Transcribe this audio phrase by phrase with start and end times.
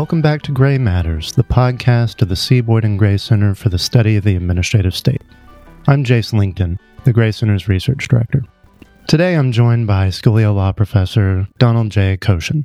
[0.00, 2.62] Welcome back to Gray Matters, the podcast of the C.
[2.62, 5.20] Boyden Gray Center for the Study of the Administrative State.
[5.88, 8.42] I'm Jace Lington, the Gray Center's Research Director.
[9.08, 12.16] Today I'm joined by Scalia Law Professor Donald J.
[12.16, 12.64] Kochan.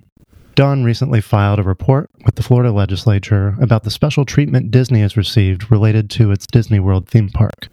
[0.56, 5.18] Don recently filed a report with the Florida legislature about the special treatment Disney has
[5.18, 7.68] received related to its Disney World theme park.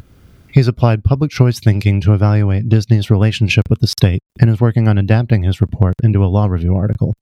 [0.53, 4.87] He's applied public choice thinking to evaluate Disney's relationship with the state and is working
[4.87, 7.15] on adapting his report into a law review article.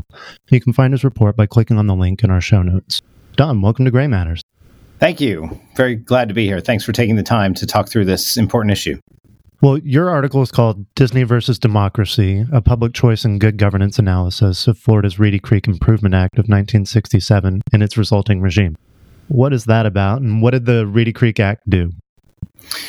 [0.50, 3.00] You can find his report by clicking on the link in our show notes.
[3.36, 4.42] Don, welcome to Gray Matters.
[4.98, 5.60] Thank you.
[5.76, 6.60] Very glad to be here.
[6.60, 8.98] Thanks for taking the time to talk through this important issue.
[9.62, 14.66] Well, your article is called Disney versus Democracy A Public Choice and Good Governance Analysis
[14.66, 18.76] of Florida's Reedy Creek Improvement Act of 1967 and its resulting regime.
[19.28, 21.92] What is that about, and what did the Reedy Creek Act do?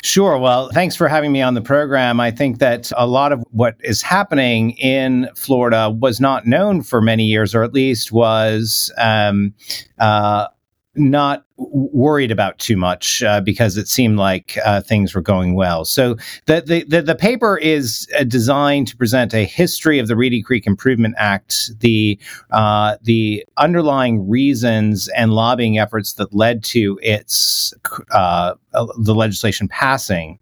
[0.03, 0.37] Sure.
[0.37, 2.19] Well, thanks for having me on the program.
[2.19, 7.01] I think that a lot of what is happening in Florida was not known for
[7.01, 9.53] many years, or at least was um,
[9.99, 10.47] uh,
[10.95, 15.85] not worried about too much uh, because it seemed like uh, things were going well.
[15.85, 20.15] So the, the, the, the, paper is uh, designed to present a history of the
[20.15, 26.99] Reedy Creek Improvement Act, the, uh, the underlying reasons and lobbying efforts that led to
[27.03, 27.73] its
[28.11, 30.39] uh, uh, the legislation passing,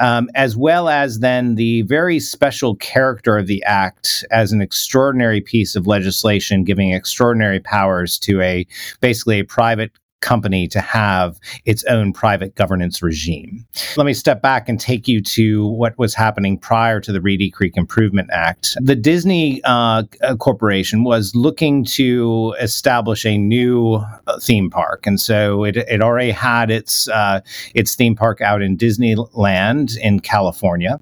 [0.00, 5.40] um, as well as then the very special character of the act as an extraordinary
[5.40, 8.66] piece of legislation giving extraordinary powers to a
[9.00, 13.64] basically a private company to have its own private governance regime.
[13.96, 17.50] Let me step back and take you to what was happening prior to the Reedy
[17.50, 18.76] Creek Improvement Act.
[18.80, 25.20] The Disney uh, uh Corporation was looking to establish a new uh, theme park, and
[25.20, 27.40] so it, it already had its uh,
[27.74, 31.00] its theme park out in Disneyland in California,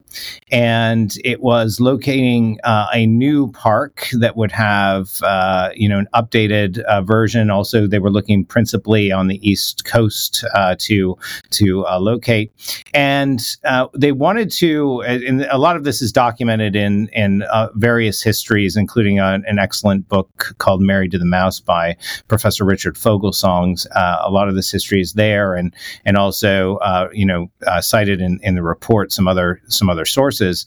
[0.51, 6.09] and it was locating uh, a new park that would have uh, you know an
[6.15, 7.51] updated version.
[7.51, 11.17] Also, they were looking principally on the East Coast uh, to
[11.51, 12.53] to uh, locate,
[12.95, 15.03] and uh, they wanted to.
[15.03, 19.39] Uh, and a lot of this is documented in in uh, various histories, including uh,
[19.47, 21.97] an excellent book called "Married to the Mouse" by
[22.29, 23.87] Professor Richard Foglesong's.
[23.95, 25.75] A lot of this history is there, and
[26.05, 26.79] and also
[27.13, 27.51] you know
[27.81, 30.67] cited in, in the report some other some other sources.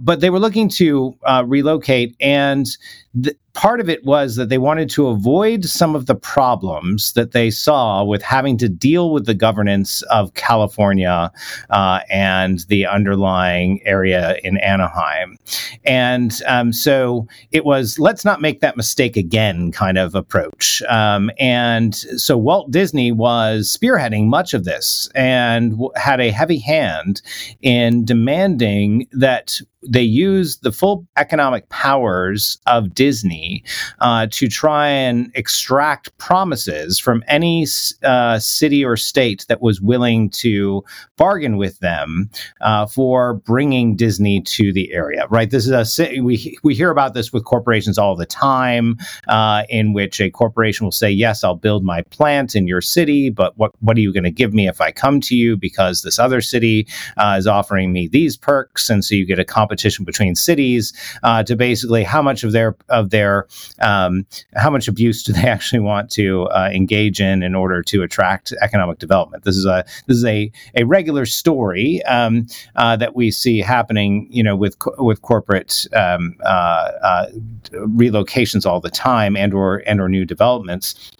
[0.00, 2.66] but they were looking to relocate and
[3.14, 7.32] the, part of it was that they wanted to avoid some of the problems that
[7.32, 11.28] they saw with having to deal with the governance of California
[11.70, 15.36] uh, and the underlying area in Anaheim.
[15.84, 20.80] And um, so it was let's not make that mistake again kind of approach.
[20.88, 26.60] Um, and so Walt Disney was spearheading much of this and w- had a heavy
[26.60, 27.22] hand
[27.60, 33.64] in demanding that they use the full economic powers of Disney
[34.00, 37.66] uh, to try and extract promises from any
[38.02, 40.84] uh, city or state that was willing to
[41.16, 45.26] bargain with them uh, for bringing Disney to the area.
[45.30, 45.50] Right?
[45.50, 48.96] This is a we we hear about this with corporations all the time,
[49.26, 53.30] uh, in which a corporation will say, "Yes, I'll build my plant in your city,
[53.30, 55.56] but what what are you going to give me if I come to you?
[55.56, 59.44] Because this other city uh, is offering me these perks, and so you get a
[59.44, 63.46] competition between cities uh, to basically how much of their of their
[63.80, 68.02] um, how much abuse do they actually want to uh, engage in in order to
[68.02, 69.44] attract economic development.
[69.44, 72.46] This is a this is a a regular story um,
[72.76, 77.26] uh, that we see happening, you know, with with corporate um, uh, uh,
[77.72, 81.12] relocations all the time and or and or new developments.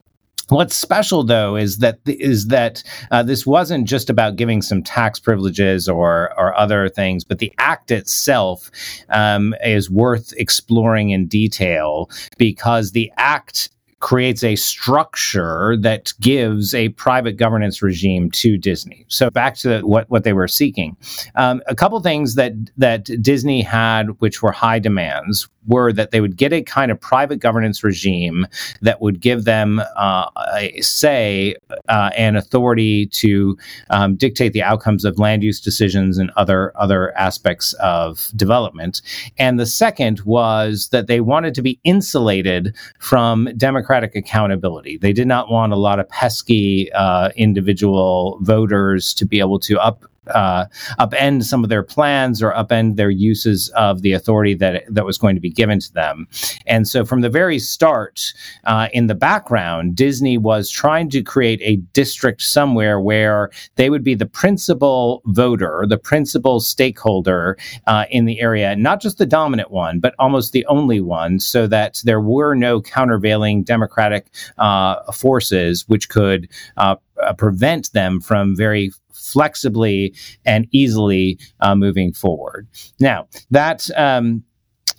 [0.48, 5.18] What's special though is that is that uh, this wasn't just about giving some tax
[5.18, 8.70] privileges or or other things, but the act itself
[9.10, 13.70] um, is worth exploring in detail because the act
[14.00, 19.04] creates a structure that gives a private governance regime to Disney.
[19.08, 20.96] So back to what, what they were seeking.
[21.34, 26.20] Um, a couple things that that Disney had, which were high demands, were that they
[26.20, 28.46] would get a kind of private governance regime
[28.80, 31.54] that would give them uh, a say
[31.88, 33.56] uh, and authority to
[33.90, 39.02] um, dictate the outcomes of land use decisions and other other aspects of development.
[39.38, 44.98] And the second was that they wanted to be insulated from democratic accountability.
[44.98, 49.78] They did not want a lot of pesky uh, individual voters to be able to
[49.78, 50.66] up uh,
[50.98, 55.18] upend some of their plans or upend their uses of the authority that that was
[55.18, 56.26] going to be given to them.
[56.66, 58.32] And so, from the very start,
[58.64, 64.04] uh, in the background, Disney was trying to create a district somewhere where they would
[64.04, 69.70] be the principal voter, the principal stakeholder uh, in the area, not just the dominant
[69.70, 74.26] one, but almost the only one, so that there were no countervailing democratic
[74.58, 76.48] uh, forces which could
[77.22, 82.68] uh, prevent them from very flexibly and easily uh, moving forward.
[83.00, 84.44] Now, that um,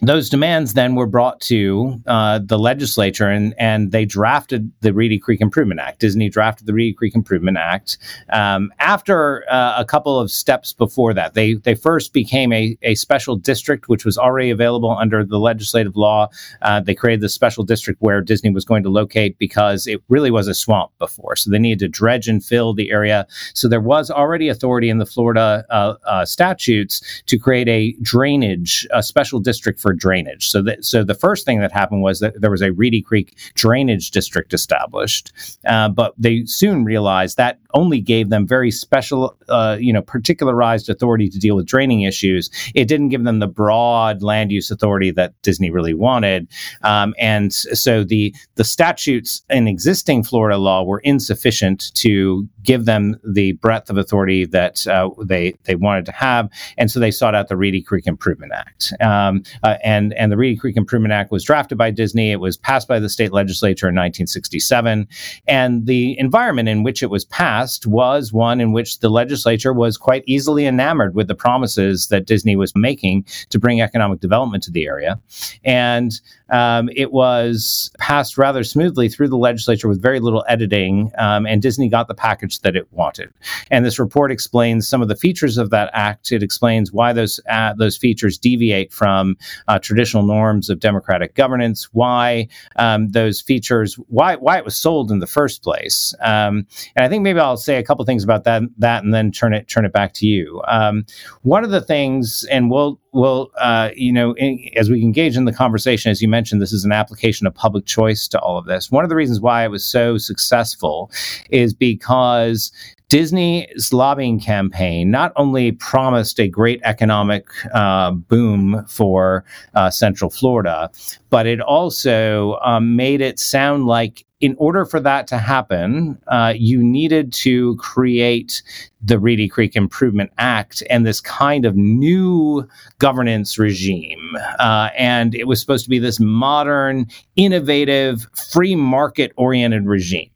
[0.02, 5.20] those demands then were brought to uh, the legislature and, and they drafted the Reedy
[5.20, 6.00] Creek Improvement Act.
[6.00, 7.98] Disney drafted the Reedy Creek Improvement Act.
[8.32, 12.96] Um, after uh, a couple of steps before that, they, they first became a, a
[12.96, 16.30] special district, which was already available under the legislative law.
[16.62, 20.32] Uh, they created the special district where Disney was going to locate because it really
[20.32, 21.36] was a swamp before.
[21.36, 23.28] So they needed to dredge and fill the area.
[23.54, 28.88] So there was already authority in the Florida uh, uh, statutes to create a drainage,
[28.92, 30.52] a special district for for drainage.
[30.52, 33.36] So that so the first thing that happened was that there was a Reedy Creek
[33.56, 35.32] drainage district established,
[35.66, 40.90] uh, but they soon realized that only gave them very special, uh, you know, particularized
[40.90, 42.50] authority to deal with draining issues.
[42.74, 46.48] It didn't give them the broad land use authority that Disney really wanted,
[46.84, 53.16] um, and so the the statutes in existing Florida law were insufficient to give them
[53.24, 57.36] the breadth of authority that uh, they they wanted to have, and so they sought
[57.36, 58.94] out the Reedy Creek Improvement Act.
[59.00, 62.32] Um, uh, and and the Reedy Creek Improvement Act was drafted by Disney.
[62.32, 65.08] It was passed by the state legislature in 1967,
[65.48, 69.98] and the environment in which it was passed was one in which the legislature was
[69.98, 74.72] quite easily enamored with the promises that Disney was making to bring economic development to
[74.72, 75.20] the area,
[75.64, 76.20] and
[76.50, 81.62] um, it was passed rather smoothly through the legislature with very little editing, um, and
[81.62, 83.32] Disney got the package that it wanted.
[83.70, 86.32] And this report explains some of the features of that act.
[86.32, 91.90] It explains why those uh, those features deviate from uh, traditional norms of democratic governance,
[91.94, 92.48] why
[92.78, 96.14] um, those features, why why it was sold in the first place.
[96.22, 99.32] Um, and I think maybe I'll say a couple things about that that, and then
[99.32, 100.62] turn it turn it back to you.
[100.68, 101.06] Um,
[101.42, 105.46] one of the things, and we'll we'll uh, you know in, as we engage in
[105.46, 108.66] the conversation, as you mentioned, this is an application of public choice to all of
[108.66, 108.92] this.
[108.92, 111.12] One of the reasons why it was so successful
[111.50, 112.72] is because
[113.10, 119.44] Disney's lobbying campaign not only promised a great economic uh, boom for
[119.74, 120.92] uh, Central Florida,
[121.32, 126.54] but it also um, made it sound like in order for that to happen, uh,
[126.56, 128.62] you needed to create
[129.02, 132.68] the Reedy Creek Improvement Act and this kind of new
[133.00, 134.36] governance regime.
[134.60, 140.30] Uh, and it was supposed to be this modern, innovative, free market oriented regime.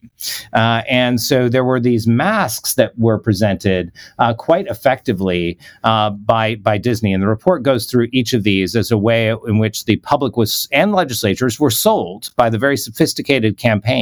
[0.53, 6.55] Uh, and so there were these masks that were presented uh, quite effectively uh, by,
[6.55, 7.11] by Disney.
[7.11, 10.37] And the report goes through each of these as a way in which the public
[10.37, 13.92] was and legislatures were sold by the very sophisticated campaign,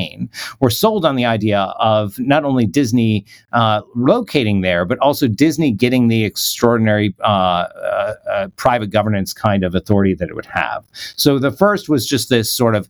[0.59, 5.71] were sold on the idea of not only Disney uh, locating there, but also Disney
[5.71, 10.85] getting the extraordinary uh, uh, uh, private governance kind of authority that it would have.
[11.15, 12.87] So the first was just this sort of,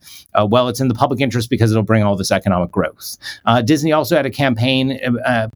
[0.48, 3.16] well, it's in the public interest because it'll bring all this economic growth.
[3.64, 4.98] Disney also had a campaign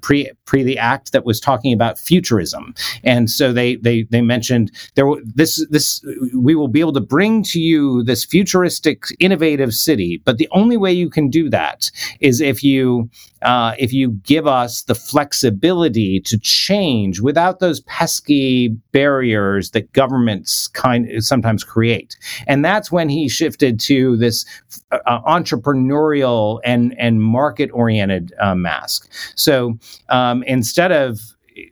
[0.00, 4.70] pre pre the act that was talking about futurism, and so they they they mentioned
[4.94, 6.04] there this this
[6.34, 10.76] we will be able to bring to you this futuristic, innovative city, but the only
[10.76, 11.90] way you can do that
[12.20, 13.10] is if you
[13.42, 20.69] uh, if you give us the flexibility to change without those pesky barriers that governments
[20.69, 22.16] kind sometimes create.
[22.46, 24.46] And that's when he shifted to this
[24.90, 29.12] uh, uh entrepreneurial and and market oriented uh, mask.
[29.34, 29.78] So
[30.08, 31.20] um, instead of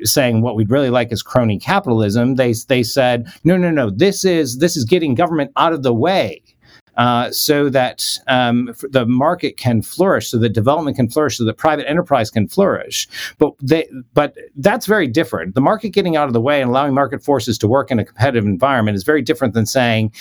[0.03, 4.25] saying what we'd really like is crony capitalism, they they said no no no this
[4.25, 6.43] is this is getting government out of the way
[6.97, 11.57] uh, so that um, the market can flourish, so that development can flourish, so that
[11.57, 13.09] private enterprise can flourish.
[13.39, 15.55] But they, but that's very different.
[15.55, 18.05] The market getting out of the way and allowing market forces to work in a
[18.05, 20.13] competitive environment is very different than saying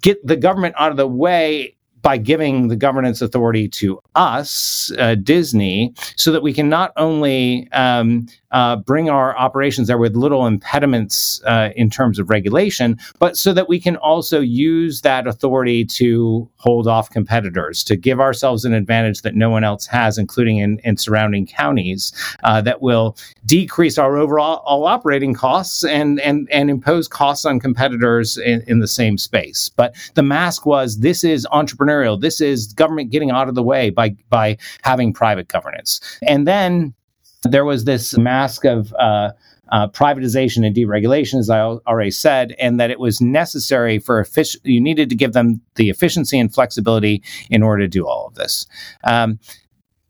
[0.00, 5.16] get the government out of the way by giving the governance authority to us, uh,
[5.16, 10.46] Disney, so that we can not only um, uh, bring our operations there with little
[10.46, 15.84] impediments uh, in terms of regulation, but so that we can also use that authority
[15.84, 20.56] to hold off competitors, to give ourselves an advantage that no one else has, including
[20.56, 26.48] in, in surrounding counties, uh, that will decrease our overall all operating costs and, and,
[26.50, 29.70] and impose costs on competitors in, in the same space.
[29.76, 32.18] But the mask was this is entrepreneurial.
[32.18, 36.00] This is government getting out of the way by by having private governance.
[36.22, 36.94] And then
[37.42, 39.32] there was this mask of uh,
[39.70, 44.56] uh, privatization and deregulation, as I already said, and that it was necessary for effic-
[44.62, 48.34] you needed to give them the efficiency and flexibility in order to do all of
[48.34, 48.66] this.
[49.04, 49.38] Um,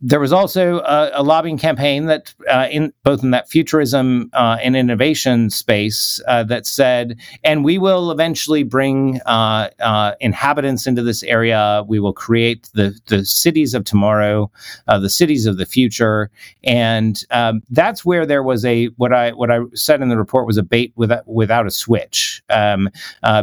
[0.06, 4.56] there was also a, a lobbying campaign that, uh, in both in that futurism uh,
[4.62, 11.02] and innovation space, uh, that said, "And we will eventually bring uh, uh, inhabitants into
[11.02, 11.82] this area.
[11.88, 14.48] We will create the the cities of tomorrow,
[14.86, 16.30] uh, the cities of the future."
[16.62, 20.46] And um, that's where there was a what I what I said in the report
[20.46, 22.90] was a bait without without a switch, um,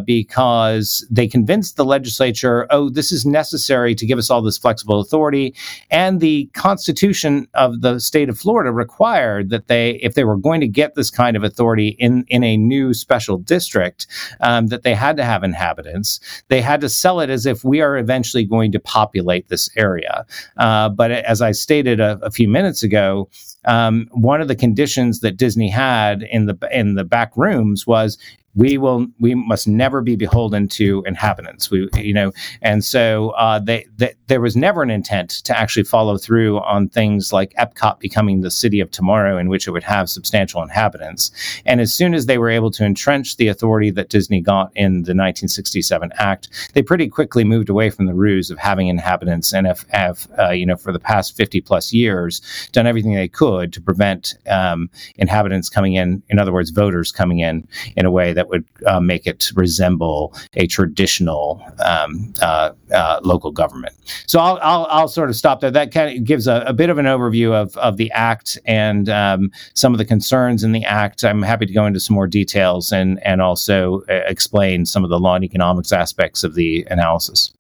[0.06, 5.02] because they convinced the legislature, "Oh, this is necessary to give us all this flexible
[5.02, 5.54] authority,"
[5.92, 10.62] and the Constitution of the state of Florida required that they, if they were going
[10.62, 14.08] to get this kind of authority in in a new special district,
[14.42, 16.20] um, that they had to have inhabitants.
[16.50, 20.26] They had to sell it as if we are eventually going to populate this area.
[20.58, 23.30] Uh, but as I stated a, a few minutes ago,
[23.66, 28.18] um, one of the conditions that Disney had in the in the back rooms was
[28.56, 31.72] we will we must never be beholden to inhabitants.
[31.72, 32.32] We you know
[32.62, 36.90] and so uh, they, they, there was never an intent to actually follow through on
[36.90, 41.32] things like epcot becoming the city of tomorrow in which it would have substantial inhabitants.
[41.66, 44.94] And as soon as they were able to entrench the authority that disney got in
[44.94, 49.68] the 1967 act they pretty quickly moved away from the ruse of having inhabitants and
[49.68, 52.42] have, have uh, you know for the past 50 plus years
[52.72, 57.40] done everything they could to prevent um, inhabitants coming in in other words voters coming
[57.40, 62.72] in in a way that that would uh, make it resemble a traditional um, uh,
[62.92, 63.96] uh, local government.
[64.28, 65.72] So I'll, I'll, I'll, sort of stop there.
[65.72, 69.08] That kind of gives a, a bit of an overview of, of the act and
[69.10, 71.24] um, some of the concerns in the act.
[71.24, 75.10] I'm happy to go into some more details and, and also uh, explain some of
[75.10, 77.54] the law and economics aspects of the analysis.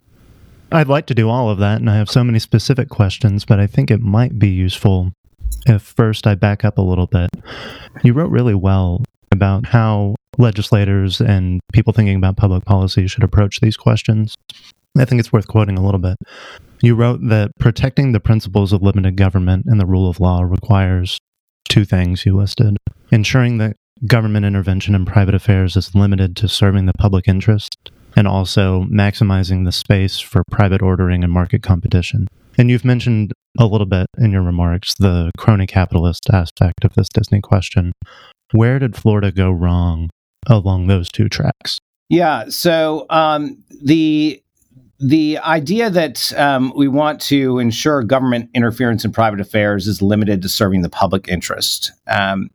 [0.71, 3.59] I'd like to do all of that, and I have so many specific questions, but
[3.59, 5.13] I think it might be useful
[5.67, 7.29] if first I back up a little bit.
[8.03, 13.59] You wrote really well about how legislators and people thinking about public policy should approach
[13.59, 14.35] these questions.
[14.97, 16.15] I think it's worth quoting a little bit.
[16.81, 21.19] You wrote that protecting the principles of limited government and the rule of law requires
[21.67, 22.77] two things you listed
[23.13, 23.75] ensuring that
[24.07, 29.65] government intervention in private affairs is limited to serving the public interest, and also maximizing
[29.65, 32.27] the space for private ordering and market competition.
[32.57, 37.09] And you've mentioned a little bit in your remarks the crony capitalist aspect of this
[37.09, 37.93] Disney question.
[38.53, 40.09] Where did Florida go wrong
[40.47, 41.79] along those two tracks.
[42.09, 42.45] Yeah.
[42.49, 44.41] So um, the
[44.99, 50.41] the idea that um, we want to ensure government interference in private affairs is limited
[50.43, 51.91] to serving the public interest.
[52.07, 52.49] Um,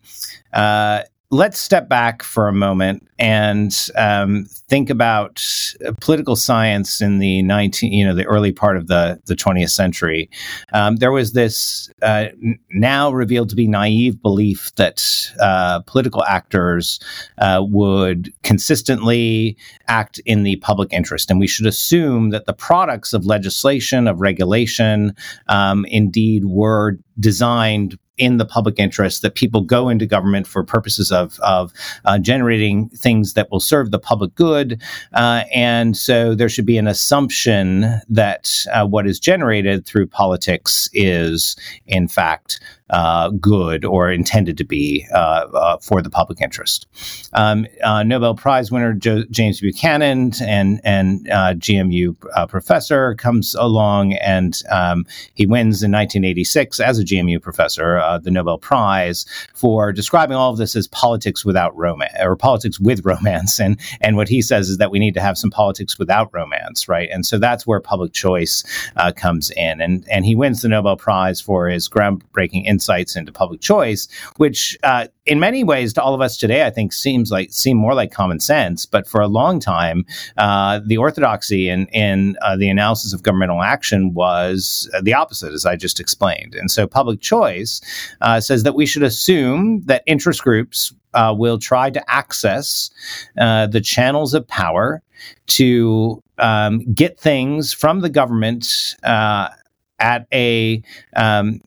[0.52, 5.44] uh, let's step back for a moment and um, think about
[6.00, 10.30] political science in the 19 you know the early part of the the 20th century.
[10.72, 12.26] Um, there was this uh,
[12.70, 15.04] now revealed to be naive belief that
[15.38, 16.98] uh, political actors
[17.38, 19.56] uh, would consistently
[19.86, 21.30] act in the public interest.
[21.30, 25.14] And we should assume that the products of legislation of regulation
[25.48, 31.10] um, indeed were designed in the public interest that people go into government for purposes
[31.10, 31.72] of, of
[32.04, 34.80] uh, generating things that will serve the public good.
[35.14, 40.90] Uh, and so there should be an assumption that uh, what is generated through politics
[40.92, 41.56] is,
[41.86, 46.86] in fact, uh, good or intended to be uh, uh, for the public interest.
[47.34, 53.54] Um, uh, Nobel Prize winner jo- James Buchanan and and uh, GMU uh, professor comes
[53.54, 59.92] along and um, he wins in 1986 as a GMU professor the Nobel Prize for
[59.92, 63.60] describing all of this as politics without romance or politics with romance.
[63.60, 66.88] And and what he says is that we need to have some politics without romance,
[66.88, 67.08] right?
[67.10, 68.64] And so that's where public choice
[69.16, 69.80] comes in.
[69.80, 74.06] And and he wins the Nobel Prize for his groundbreaking insights into public choice,
[74.36, 77.76] which uh, in many ways to all of us today, I think seems like seem
[77.76, 78.86] more like common sense.
[78.86, 80.06] But for a long time,
[80.36, 85.66] uh, the orthodoxy in, in uh, the analysis of governmental action was the opposite, as
[85.66, 86.54] I just explained.
[86.54, 87.80] And so public choice
[88.20, 92.90] uh, says that we should assume that interest groups uh, will try to access
[93.38, 95.02] uh, the channels of power
[95.46, 99.48] to um, get things from the government uh,
[99.98, 100.82] at a
[101.16, 101.60] um,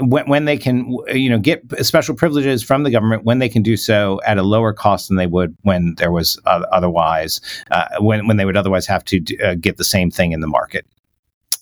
[0.00, 3.62] when, when they can you know get special privileges from the government when they can
[3.62, 7.40] do so at a lower cost than they would when there was otherwise
[7.70, 10.46] uh, when when they would otherwise have to uh, get the same thing in the
[10.46, 10.86] market.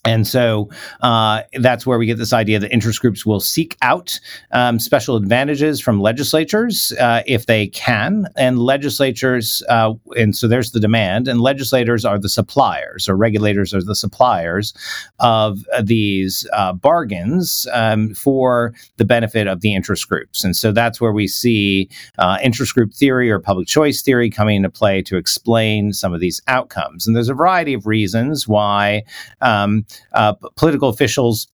[0.05, 0.69] And so
[1.01, 4.21] uh, that's where we get this idea that interest groups will seek out
[4.53, 8.27] um, special advantages from legislatures uh, if they can.
[8.37, 13.73] And legislatures, uh, and so there's the demand, and legislators are the suppliers, or regulators
[13.73, 14.75] are the suppliers
[15.21, 20.45] of these uh, bargains um, for the benefit of the interest groups.
[20.45, 24.57] And so that's where we see uh, interest group theory or public choice theory coming
[24.57, 27.07] into play to explain some of these outcomes.
[27.07, 29.05] And there's a variety of reasons why.
[29.41, 31.49] Um, uh, Uh, political officials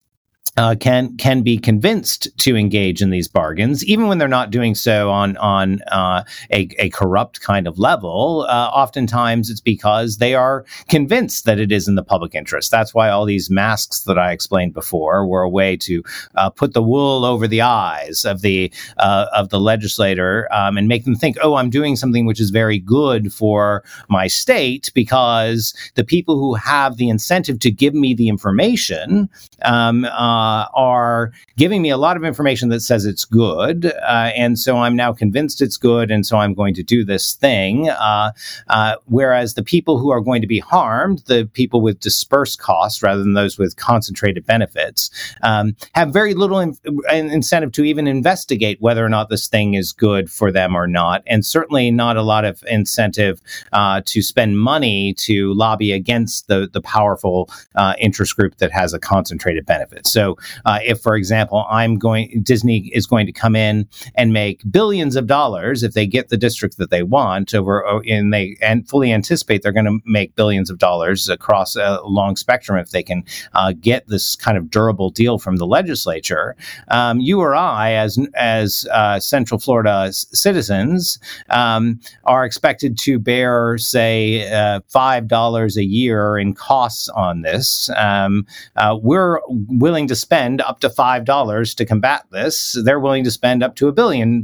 [0.57, 4.75] uh, can can be convinced to engage in these bargains, even when they're not doing
[4.75, 8.45] so on on uh, a, a, corrupt kind of level.
[8.49, 12.69] Uh, oftentimes, it's because they are convinced that it is in the public interest.
[12.69, 16.03] That's why all these masks that I explained before were a way to
[16.35, 20.87] uh, put the wool over the eyes of the uh, of the legislator um, and
[20.89, 25.73] make them think, "Oh, I'm doing something which is very good for my state," because
[25.95, 29.29] the people who have the incentive to give me the information.
[29.63, 33.85] Um, uh, are giving me a lot of information that says it's good.
[33.85, 36.09] Uh, and so I'm now convinced it's good.
[36.09, 37.89] And so I'm going to do this thing.
[37.89, 38.31] Uh,
[38.67, 43.03] uh whereas the people who are going to be harmed, the people with dispersed costs
[43.03, 45.09] rather than those with concentrated benefits,
[45.43, 46.77] um, have very little in-
[47.09, 51.23] incentive to even investigate whether or not this thing is good for them or not.
[51.27, 53.41] And certainly not a lot of incentive
[53.73, 58.93] uh, to spend money to lobby against the, the powerful uh, interest group that has
[58.93, 60.07] a concentrated benefit.
[60.07, 60.20] So
[60.65, 65.15] uh, if, for example, I'm going, Disney is going to come in and make billions
[65.15, 69.11] of dollars if they get the district that they want over, and they and fully
[69.11, 73.23] anticipate they're going to make billions of dollars across a long spectrum if they can
[73.53, 76.55] uh, get this kind of durable deal from the legislature.
[76.89, 83.77] Um, you or I, as as uh, Central Florida citizens, um, are expected to bear,
[83.77, 87.89] say, uh, five dollars a year in costs on this.
[87.95, 92.77] Um, uh, we're willing to spend up to $5 to combat this.
[92.83, 94.43] They're willing to spend up to a billion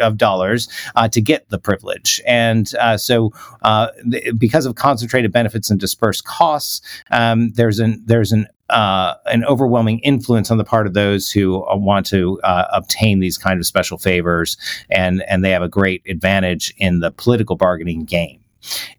[0.00, 2.22] of dollars uh, to get the privilege.
[2.24, 3.32] And uh, so,
[3.62, 9.14] uh, th- because of concentrated benefits and dispersed costs, um, there's an there's an uh,
[9.26, 13.36] an overwhelming influence on the part of those who uh, want to uh, obtain these
[13.36, 14.56] kind of special favors,
[14.88, 18.38] and and they have a great advantage in the political bargaining game.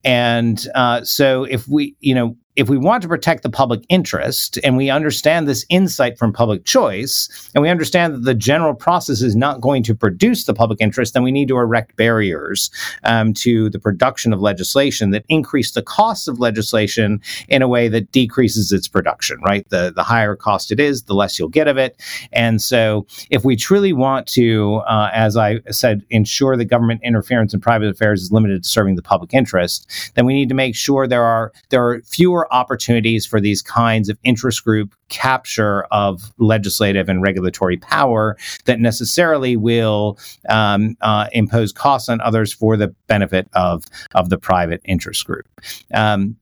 [0.04, 4.60] And uh, so, if we, you know, if we want to protect the public interest
[4.64, 9.22] and we understand this insight from public choice and we understand that the general process
[9.22, 12.70] is not going to produce the public interest, then we need to erect barriers
[13.04, 17.88] um, to the production of legislation that increase the cost of legislation in a way
[17.88, 19.68] that decreases its production, right?
[19.70, 22.02] The, the higher cost it is, the less you'll get of it.
[22.34, 27.54] And so if we truly want to, uh, as I said, ensure that government interference
[27.54, 30.76] in private affairs is limited to serving the public interest, then we need to make
[30.76, 36.32] sure there are, there are fewer opportunities for these kinds of interest group capture of
[36.38, 40.18] legislative and regulatory power that necessarily will
[40.50, 45.48] um, uh, impose costs on others for the benefit of of the private interest group.
[45.94, 46.38] Um,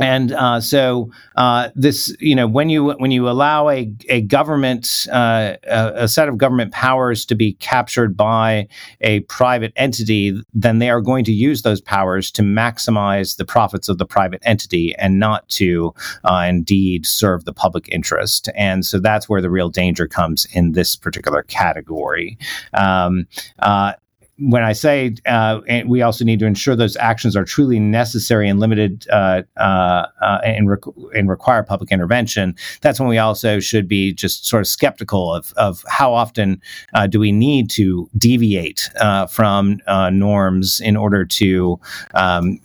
[0.00, 5.06] and uh, so uh, this, you know, when you when you allow a a government
[5.12, 8.66] uh, a, a, set of government powers to be captured by
[9.02, 13.88] a private entity, then they are going to use those powers to maximize the profits
[13.88, 15.94] of the private entity and not to
[16.24, 18.48] uh, indeed serve the public interest.
[18.56, 22.36] And so that's where the real danger comes in this particular category.
[22.72, 23.28] Um,
[23.60, 23.92] uh,
[24.38, 28.58] when I say uh, we also need to ensure those actions are truly necessary and
[28.58, 30.68] limited uh, uh, uh, and,
[31.14, 35.52] and, require public intervention, that's when we also should be just sort of skeptical of,
[35.56, 36.60] of how often
[36.94, 39.80] uh, do we need to deviate uh, from
[40.12, 41.78] norms in order to,
[42.14, 42.58] um,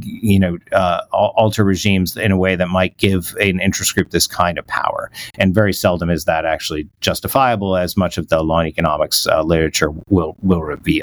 [0.00, 0.56] you know,
[1.12, 5.10] alter regimes in a way that might give an interest group this kind of power.
[5.38, 9.90] And very seldom is that actually justifiable, as much of the law and economics literature
[10.08, 11.01] will will reveal.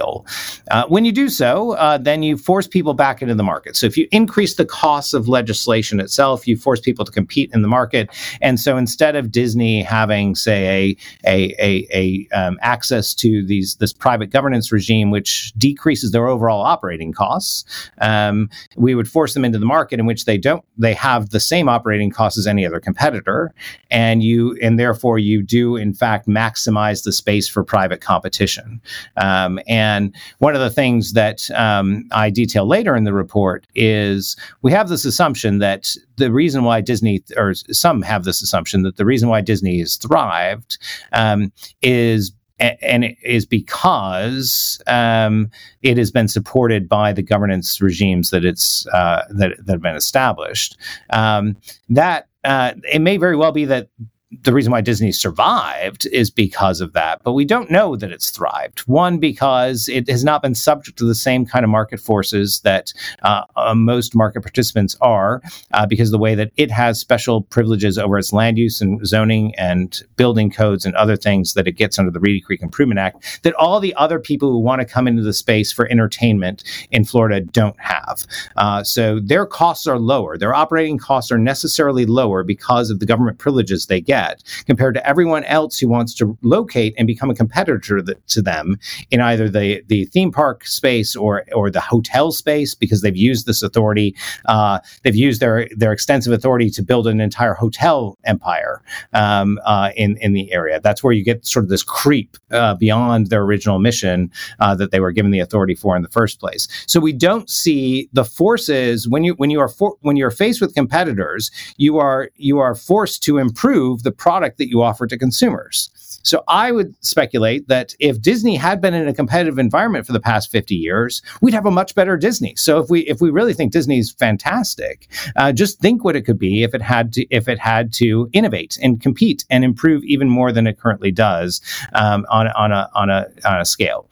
[0.72, 3.76] Uh, when you do so, uh, then you force people back into the market.
[3.76, 7.62] So if you increase the costs of legislation itself, you force people to compete in
[7.62, 8.10] the market.
[8.42, 13.76] And so instead of Disney having, say, a a, a, a um, access to these
[13.76, 17.66] this private governance regime, which decreases their overall operating costs,
[18.02, 21.40] um, we would force them into the market in which they don't they have the
[21.40, 23.54] same operating costs as any other competitor,
[23.92, 28.82] and you and therefore you do in fact maximize the space for private competition.
[29.18, 33.66] Um, and and one of the things that um, I detail later in the report
[33.76, 38.84] is we have this assumption that the reason why Disney, or some have this assumption
[38.84, 40.78] that the reason why Disney has thrived
[41.12, 45.50] um, is and it is because um,
[45.82, 49.96] it has been supported by the governance regimes that it's uh, that, that have been
[49.96, 50.78] established.
[51.10, 51.56] Um,
[51.88, 53.88] that uh, it may very well be that
[54.32, 57.24] the reason why Disney survived is because of that.
[57.24, 58.82] But we don't know that it's thrived.
[58.82, 62.94] One, because it has not been subject to the same kind of market forces that
[63.24, 65.42] uh, uh, most market participants are,
[65.74, 69.06] uh, because of the way that it has special privileges over its land use and
[69.06, 73.00] zoning and building codes and other things that it gets under the Reedy Creek Improvement
[73.00, 76.64] Act that all the other people who want to come into the space for entertainment
[76.92, 78.28] in Florida don't have.
[78.58, 80.38] Uh, so their costs are lower.
[80.38, 84.94] Their operating costs are necessarily lower because of the government privileges they get get compared
[84.96, 88.78] to everyone else who wants to locate and become a competitor to them
[89.12, 93.46] in either the, the theme park space or, or the hotel space because they've used
[93.46, 94.16] this authority.
[94.46, 98.82] Uh, they've used their, their extensive authority to build an entire hotel empire
[99.14, 100.80] um, uh, in, in the area.
[100.80, 104.92] That's where you get sort of this creep uh, beyond their original mission uh, that
[104.92, 106.68] they were given the authority for in the first place.
[106.88, 110.62] So we don't see the forces when you when you are for, when you're faced
[110.62, 115.06] with competitors, you are you are forced to improve the the product that you offer
[115.06, 115.92] to consumers.
[116.24, 120.20] So I would speculate that if Disney had been in a competitive environment for the
[120.20, 122.56] past 50 years, we'd have a much better Disney.
[122.56, 126.40] So if we if we really think Disney's fantastic, uh, just think what it could
[126.40, 130.28] be if it had to if it had to innovate and compete and improve even
[130.30, 131.62] more than it currently does
[131.94, 134.10] um, on on a on a on a scale.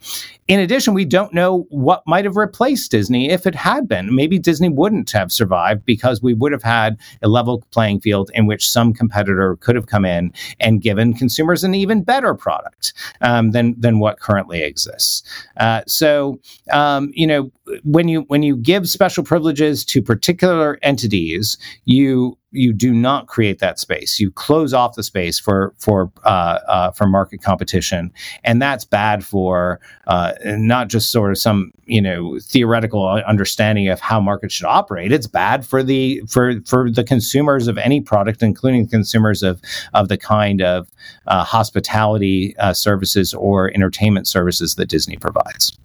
[0.48, 4.14] In addition, we don't know what might have replaced Disney if it had been.
[4.14, 8.46] Maybe Disney wouldn't have survived because we would have had a level playing field in
[8.46, 13.50] which some competitor could have come in and given consumers an even better product um,
[13.50, 15.22] than than what currently exists.
[15.58, 16.40] Uh, so,
[16.72, 17.52] um, you know,
[17.84, 23.58] when you when you give special privileges to particular entities, you you do not create
[23.58, 24.18] that space.
[24.18, 28.10] You close off the space for for uh, uh, for market competition,
[28.44, 34.00] and that's bad for uh, not just sort of some you know theoretical understanding of
[34.00, 35.12] how markets should operate.
[35.12, 39.60] It's bad for the for for the consumers of any product, including consumers of
[39.92, 40.88] of the kind of
[41.26, 45.78] uh, hospitality uh, services or entertainment services that Disney provides.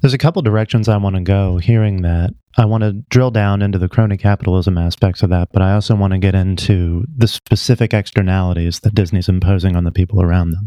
[0.00, 2.30] There's a couple directions I want to go hearing that.
[2.58, 5.94] I want to drill down into the crony capitalism aspects of that, but I also
[5.94, 10.66] want to get into the specific externalities that Disney's imposing on the people around them.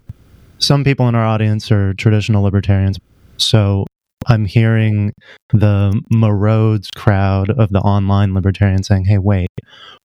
[0.58, 2.98] Some people in our audience are traditional libertarians,
[3.36, 3.86] so
[4.28, 5.12] I'm hearing
[5.52, 9.50] the Marodes crowd of the online libertarians saying, hey, wait,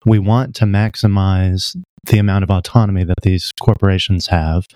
[0.05, 4.67] we want to maximize the amount of autonomy that these corporations have.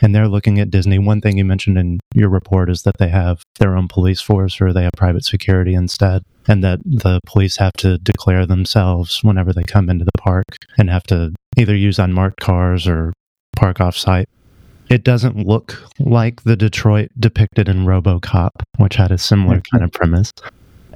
[0.00, 0.98] And they're looking at Disney.
[0.98, 4.60] One thing you mentioned in your report is that they have their own police force
[4.60, 6.22] or they have private security instead.
[6.46, 10.46] And that the police have to declare themselves whenever they come into the park
[10.78, 13.12] and have to either use unmarked cars or
[13.54, 14.28] park off site.
[14.88, 19.76] It doesn't look like the Detroit depicted in Robocop, which had a similar mm-hmm.
[19.76, 20.32] kind of premise.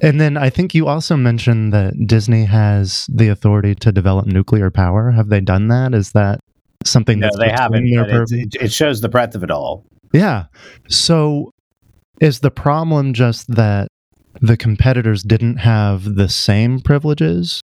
[0.02, 4.70] And then I think you also mentioned that Disney has the authority to develop nuclear
[4.70, 5.12] power.
[5.12, 5.94] Have they done that?
[5.94, 6.40] Is that
[6.84, 7.86] something no, they haven't.
[7.86, 9.86] It, it shows the breadth of it all.
[10.12, 10.46] Yeah.
[10.88, 11.52] So
[12.20, 13.88] is the problem just that
[14.40, 17.62] the competitors didn't have the same privileges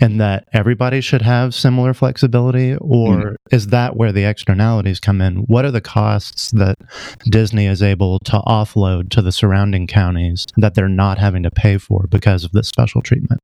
[0.00, 3.36] and that everybody should have similar flexibility or mm.
[3.50, 6.76] is that where the externalities come in what are the costs that
[7.30, 11.78] disney is able to offload to the surrounding counties that they're not having to pay
[11.78, 13.40] for because of this special treatment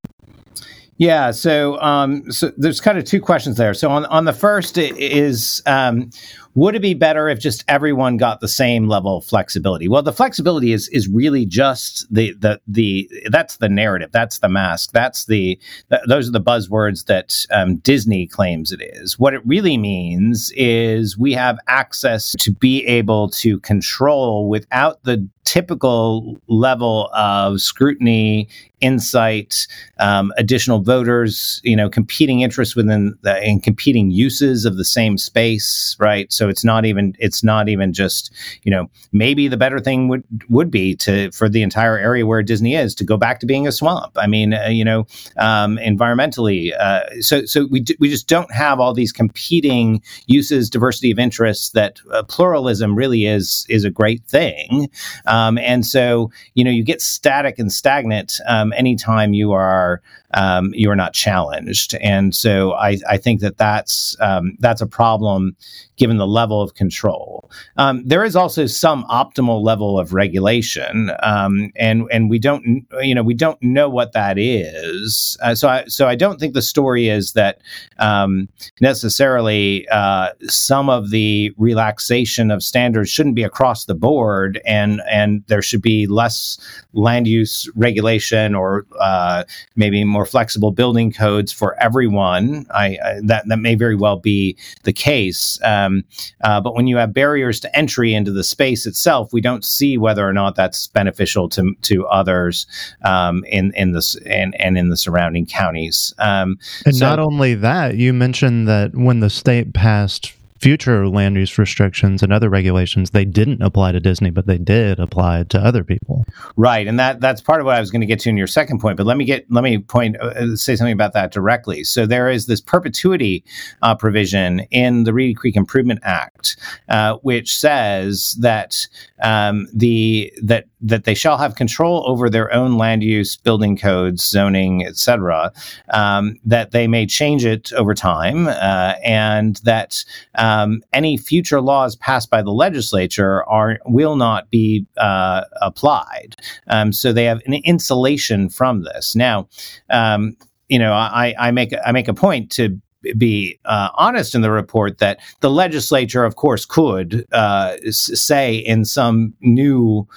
[0.96, 3.74] yeah, so um, so there's kind of two questions there.
[3.74, 6.10] So on on the first is um,
[6.54, 9.88] would it be better if just everyone got the same level of flexibility?
[9.88, 14.48] Well, the flexibility is is really just the the the that's the narrative, that's the
[14.48, 15.58] mask, that's the
[15.90, 19.18] th- those are the buzzwords that um, Disney claims it is.
[19.18, 25.28] What it really means is we have access to be able to control without the
[25.44, 28.48] typical level of scrutiny,
[28.80, 29.66] insight,
[29.98, 35.16] um, additional voters, you know, competing interests within the, and competing uses of the same
[35.16, 36.32] space, right?
[36.32, 40.24] So it's not even it's not even just you know maybe the better thing would
[40.48, 43.66] would be to for the entire area where Disney is to go back to being
[43.66, 44.12] a swamp.
[44.16, 48.52] I mean, uh, you know, um, environmentally, uh, so so we d- we just don't
[48.52, 53.90] have all these competing uses, diversity of interests that uh, pluralism really is is a
[53.90, 54.88] great thing.
[55.26, 60.02] Um, and so, you know, you get static and stagnant um, anytime you are
[60.34, 61.94] um, you are not challenged.
[62.00, 65.56] And so I, I think that that's um, that's a problem
[65.96, 67.50] given the level of control.
[67.76, 73.14] Um, there is also some optimal level of regulation, um, and and we don't you
[73.14, 75.38] know we don't know what that is.
[75.40, 77.60] Uh, so I so I don't think the story is that
[77.98, 78.48] um,
[78.80, 85.44] necessarily uh, some of the relaxation of standards shouldn't be across the board, and and
[85.46, 86.58] there should be less
[86.92, 89.44] land use regulation or uh,
[89.76, 92.66] maybe more flexible building codes for everyone.
[92.70, 95.60] I, I, that that may very well be the case.
[95.62, 96.04] Um,
[96.42, 99.98] uh, but when you have barriers to entry into the space itself, we don't see
[99.98, 102.66] whether or not that's beneficial to to others
[103.04, 106.14] um, in in this and and in the surrounding counties.
[106.18, 111.36] Um, and so, not only that, you mentioned that when the state passed future land
[111.36, 115.58] use restrictions and other regulations they didn't apply to Disney, but they did apply to
[115.58, 116.24] other people.
[116.56, 118.46] Right, and that that's part of what I was going to get to in your
[118.46, 118.96] second point.
[118.96, 121.84] But let me get let me point uh, say something about that directly.
[121.84, 123.44] So there is this perpetuity
[123.82, 126.56] uh, provision in the Reedy Creek Improvement Act,
[126.88, 128.86] uh, which says that
[129.22, 134.22] um, the that that they shall have control over their own land use, building codes,
[134.22, 135.50] zoning, etc.
[135.92, 141.96] Um, that they may change it over time, uh, and that um, any future laws
[141.96, 146.36] passed by the legislature are will not be uh, applied.
[146.68, 149.16] Um, so they have an insulation from this.
[149.16, 149.48] Now,
[149.88, 150.36] um,
[150.68, 152.78] you know, I, I make I make a point to
[153.16, 158.84] be uh, honest in the report that the legislature, of course, could uh, say in
[158.84, 160.08] some new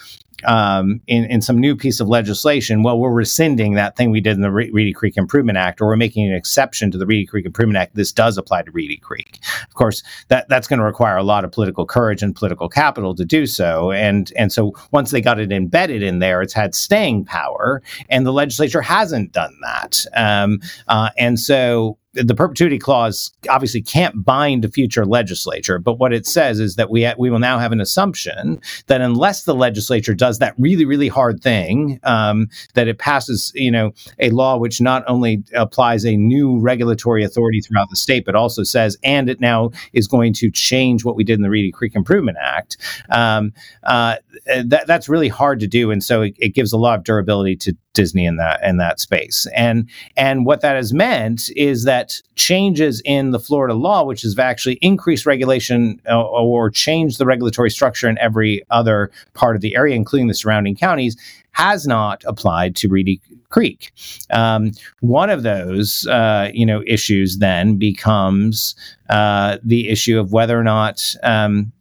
[0.46, 4.36] um, in, in some new piece of legislation, well, we're rescinding that thing we did
[4.36, 7.26] in the Re- Reedy Creek Improvement Act, or we're making an exception to the Reedy
[7.26, 7.96] Creek Improvement Act.
[7.96, 9.40] This does apply to Reedy Creek.
[9.68, 13.16] Of course, that that's going to require a lot of political courage and political capital
[13.16, 13.92] to do so.
[13.92, 18.26] And and so once they got it embedded in there, it's had staying power, and
[18.26, 20.06] the legislature hasn't done that.
[20.16, 26.14] Um, uh, and so the perpetuity clause obviously can't bind a future legislature, but what
[26.14, 29.54] it says is that we ha- we will now have an assumption that unless the
[29.54, 34.58] legislature does that really really hard thing, um, that it passes you know a law
[34.58, 39.30] which not only applies a new regulatory authority throughout the state, but also says and
[39.30, 42.78] it now is going to change what we did in the Reedy Creek Improvement Act.
[43.10, 44.18] Um, uh,
[44.66, 47.56] that, that's really hard to do, and so it, it gives a lot of durability
[47.58, 49.48] to Disney in that in that space.
[49.56, 54.38] And and what that has meant is that changes in the Florida law, which has
[54.38, 59.76] actually increased regulation uh, or changed the regulatory structure in every other part of the
[59.76, 61.16] area, including the surrounding counties,
[61.52, 63.92] has not applied to Reedy Creek.
[64.32, 68.76] Um, one of those, uh, you know, issues then becomes
[69.10, 71.72] uh, the issue of whether or not um,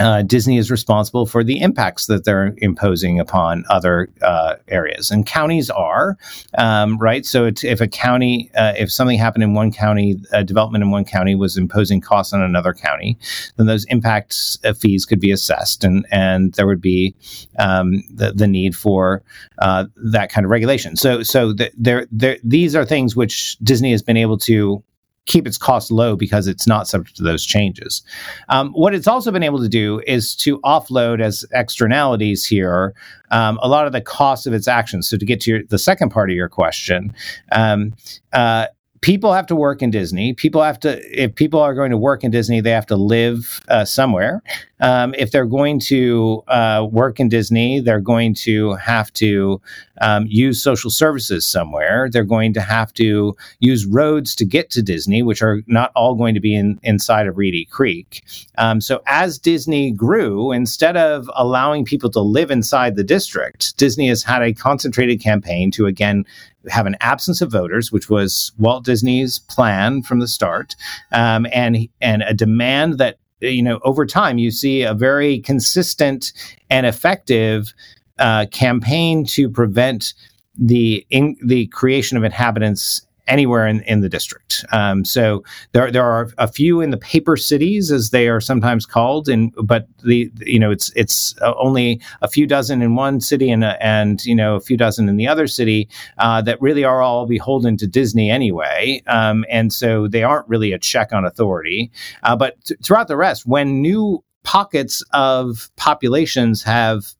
[0.00, 5.26] uh, Disney is responsible for the impacts that they're imposing upon other uh, areas, and
[5.26, 6.16] counties are
[6.58, 7.24] um, right.
[7.26, 11.34] So, if a county, uh, if something happened in one county, development in one county
[11.34, 13.18] was imposing costs on another county,
[13.56, 17.14] then those impacts uh, fees could be assessed, and and there would be
[17.58, 19.22] um, the the need for
[19.58, 20.96] uh, that kind of regulation.
[20.96, 24.82] So, so the, there, there, these are things which Disney has been able to
[25.26, 28.02] keep its costs low because it's not subject to those changes.
[28.48, 32.94] Um, what it's also been able to do is to offload as externalities here
[33.30, 35.08] um, a lot of the costs of its actions.
[35.08, 37.14] So to get to your, the second part of your question,
[37.52, 37.94] um,
[38.32, 38.66] uh,
[39.02, 40.32] people have to work in Disney.
[40.32, 43.60] People have to, if people are going to work in Disney, they have to live
[43.68, 44.42] uh, somewhere.
[44.80, 49.60] Um, if they're going to uh, work in Disney, they're going to have to
[50.00, 52.08] um, use social services somewhere.
[52.10, 56.14] They're going to have to use roads to get to Disney, which are not all
[56.14, 58.24] going to be in, inside of Reedy Creek.
[58.58, 64.08] Um, so as Disney grew, instead of allowing people to live inside the district, Disney
[64.08, 66.24] has had a concentrated campaign to again
[66.68, 70.76] have an absence of voters, which was Walt Disney's plan from the start,
[71.12, 76.32] um, and and a demand that you know over time you see a very consistent
[76.68, 77.72] and effective
[78.18, 80.14] uh, campaign to prevent
[80.58, 84.64] the in, the creation of inhabitants anywhere in, in the district.
[84.72, 88.84] Um, so there there are a few in the paper cities, as they are sometimes
[88.84, 93.20] called, and but the you know it's it's uh, only a few dozen in one
[93.20, 95.88] city and and you know a few dozen in the other city
[96.18, 100.72] uh, that really are all beholden to Disney anyway, um, and so they aren't really
[100.72, 101.90] a check on authority.
[102.24, 107.14] Uh, but th- throughout the rest, when new pockets of populations have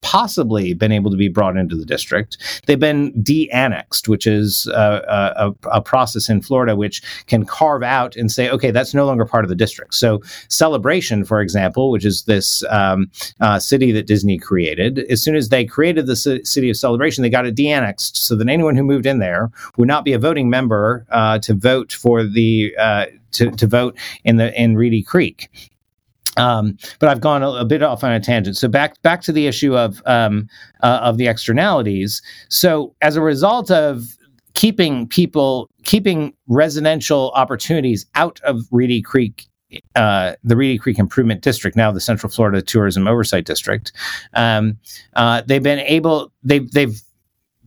[0.00, 2.62] possibly been able to be brought into the district.
[2.66, 7.82] They've been de annexed, which is uh, a, a, process in Florida which can carve
[7.82, 9.94] out and say, okay, that's no longer part of the district.
[9.94, 15.34] So, Celebration, for example, which is this um, uh, city that Disney created, as soon
[15.34, 18.48] as they created the c- city of Celebration, they got it de annexed so that
[18.48, 22.24] anyone who moved in there would not be a voting member uh, to vote for
[22.24, 22.74] the.
[22.78, 25.50] Uh, to, to vote in the in Reedy Creek.
[26.38, 28.56] Um, but I've gone a, a, bit off on a tangent.
[28.56, 30.48] So back back to the issue of um,
[30.82, 32.22] uh, of the externalities.
[32.48, 34.04] So as a result of
[34.54, 39.46] keeping people keeping residential opportunities out of Reedy Creek.
[39.94, 43.92] Uh, the Reedy Creek Improvement District, now the Central Florida Tourism Oversight District,
[44.32, 44.78] um,
[45.12, 47.02] uh, they've been able they've they've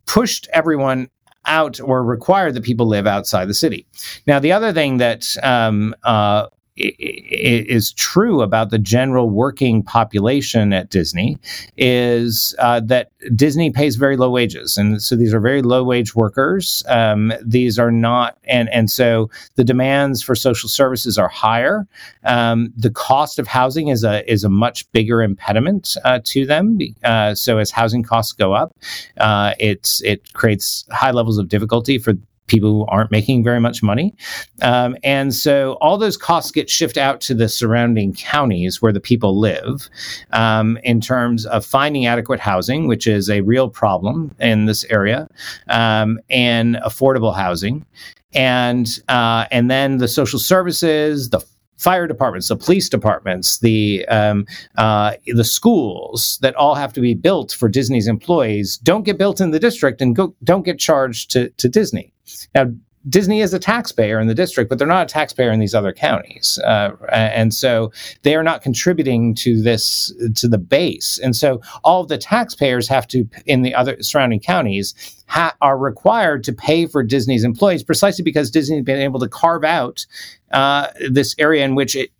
[0.07, 1.09] pushed everyone
[1.45, 3.85] out or required that people live outside the city.
[4.27, 10.89] Now, the other thing that um, uh, is true about the general working population at
[10.89, 11.37] Disney
[11.77, 16.15] is uh, that Disney pays very low wages, and so these are very low wage
[16.15, 16.83] workers.
[16.87, 21.87] Um, these are not, and and so the demands for social services are higher.
[22.23, 26.79] Um, the cost of housing is a is a much bigger impediment uh, to them.
[27.03, 28.75] Uh, so as housing costs go up,
[29.17, 32.13] uh, it's it creates high levels of difficulty for
[32.51, 34.13] people who aren't making very much money.
[34.61, 38.99] Um, and so all those costs get shifted out to the surrounding counties where the
[38.99, 39.89] people live
[40.31, 45.27] um, in terms of finding adequate housing, which is a real problem in this area,
[45.69, 47.85] um, and affordable housing.
[48.33, 51.41] And uh, and then the social services, the
[51.81, 54.45] fire departments, the police departments, the um,
[54.77, 59.41] uh, the schools that all have to be built for Disney's employees don't get built
[59.41, 62.13] in the district and go, don't get charged to, to Disney.
[62.53, 62.71] Now,
[63.09, 65.91] Disney is a taxpayer in the district, but they're not a taxpayer in these other
[65.91, 71.19] counties, uh, and so they are not contributing to this to the base.
[71.19, 74.93] And so all the taxpayers have to in the other surrounding counties
[75.27, 79.63] ha- are required to pay for Disney's employees precisely because Disney's been able to carve
[79.63, 80.05] out
[80.51, 82.11] uh, this area in which it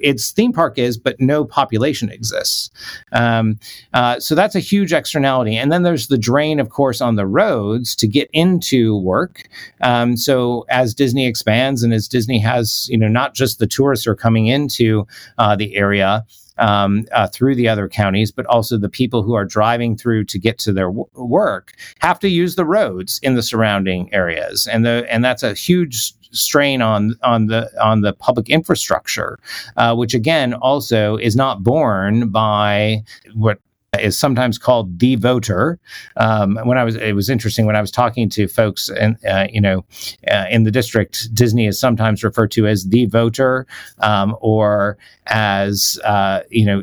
[0.00, 2.70] its theme park is, but no population exists.
[3.12, 3.58] Um,
[3.92, 5.56] uh, so that's a huge externality.
[5.56, 9.48] And then there's the drain, of course, on the roads to get into work.
[9.80, 14.06] Um, so as Disney expands and as Disney has, you know, not just the tourists
[14.06, 15.06] are coming into
[15.38, 16.24] uh, the area.
[16.58, 20.38] Um, uh, through the other counties, but also the people who are driving through to
[20.38, 24.84] get to their w- work have to use the roads in the surrounding areas, and
[24.86, 29.38] the and that's a huge strain on on the on the public infrastructure,
[29.76, 33.02] uh, which again also is not borne by
[33.34, 33.58] what
[34.00, 35.78] is sometimes called the voter.
[36.16, 39.46] Um, when I was, it was interesting when I was talking to folks, and uh,
[39.50, 39.84] you know,
[40.30, 43.66] uh, in the district, Disney is sometimes referred to as the voter,
[44.00, 46.82] um, or as uh, you know,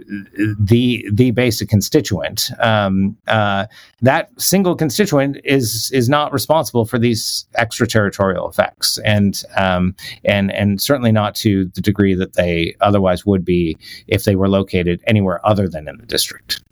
[0.59, 2.49] the the basic constituent.
[2.59, 3.65] Um, uh,
[4.01, 9.95] that single constituent is is not responsible for these extraterritorial effects, and um,
[10.25, 14.49] and and certainly not to the degree that they otherwise would be if they were
[14.49, 16.62] located anywhere other than in the district.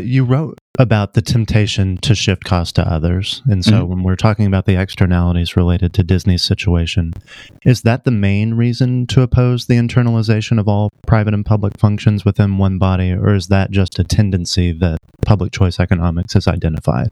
[0.00, 3.42] You wrote about the temptation to shift cost to others.
[3.46, 3.88] And so mm-hmm.
[3.90, 7.12] when we're talking about the externalities related to Disney's situation,
[7.64, 12.24] is that the main reason to oppose the internalization of all private and public functions
[12.24, 17.10] within one body, or is that just a tendency that public choice economics has identified?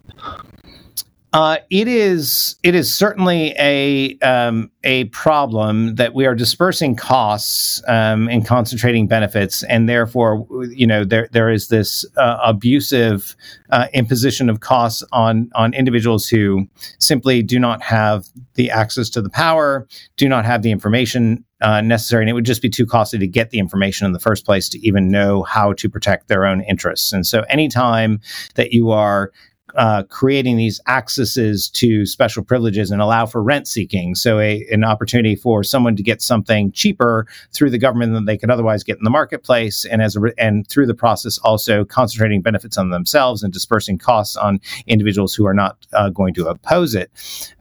[1.33, 7.83] Uh, it is it is certainly a um, a problem that we are dispersing costs
[7.88, 13.35] um, and concentrating benefits, and therefore, you know, there there is this uh, abusive
[13.71, 16.68] uh, imposition of costs on on individuals who
[16.99, 21.81] simply do not have the access to the power, do not have the information uh,
[21.81, 24.45] necessary, and it would just be too costly to get the information in the first
[24.45, 27.11] place to even know how to protect their own interests.
[27.11, 28.21] And so, anytime
[28.57, 29.33] that you are
[29.76, 34.14] uh, creating these accesses to special privileges and allow for rent seeking.
[34.14, 38.37] So, a, an opportunity for someone to get something cheaper through the government than they
[38.37, 41.85] could otherwise get in the marketplace, and as a re- and through the process, also
[41.85, 46.46] concentrating benefits on themselves and dispersing costs on individuals who are not uh, going to
[46.48, 47.11] oppose it,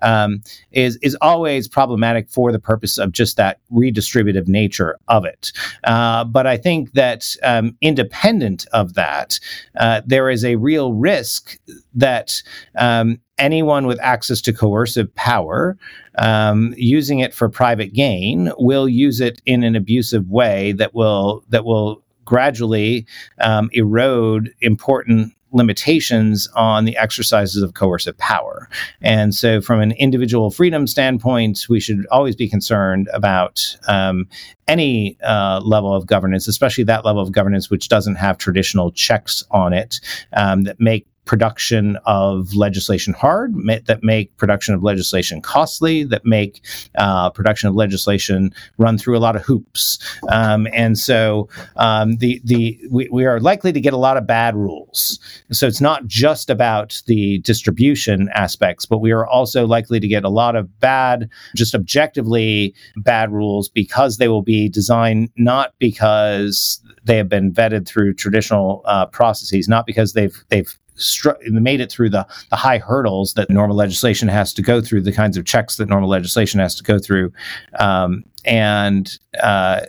[0.01, 5.51] um, is is always problematic for the purpose of just that redistributive nature of it.
[5.83, 9.39] Uh, but I think that um, independent of that,
[9.79, 11.57] uh, there is a real risk
[12.01, 12.43] that
[12.77, 15.77] um, anyone with access to coercive power
[16.17, 21.43] um, using it for private gain will use it in an abusive way that will
[21.49, 23.05] that will gradually
[23.39, 28.69] um, erode important limitations on the exercises of coercive power.
[29.01, 34.27] And so, from an individual freedom standpoint, we should always be concerned about um,
[34.67, 39.43] any uh, level of governance, especially that level of governance which doesn't have traditional checks
[39.51, 39.99] on it
[40.33, 46.25] um, that make production of legislation hard, ma- that make production of legislation costly, that
[46.25, 46.61] make
[46.97, 49.97] uh, production of legislation run through a lot of hoops.
[50.29, 54.25] Um, and so um, the the we, we are likely to get a lot of
[54.25, 55.19] bad rules.
[55.51, 60.23] So it's not just about the distribution aspects, but we are also likely to get
[60.23, 66.81] a lot of bad, just objectively bad rules because they will be designed not because
[67.03, 71.91] they have been vetted through traditional uh, processes, not because they've they've stru- made it
[71.91, 75.45] through the, the high hurdles that normal legislation has to go through, the kinds of
[75.45, 77.31] checks that normal legislation has to go through.
[77.79, 79.81] Um, and, uh,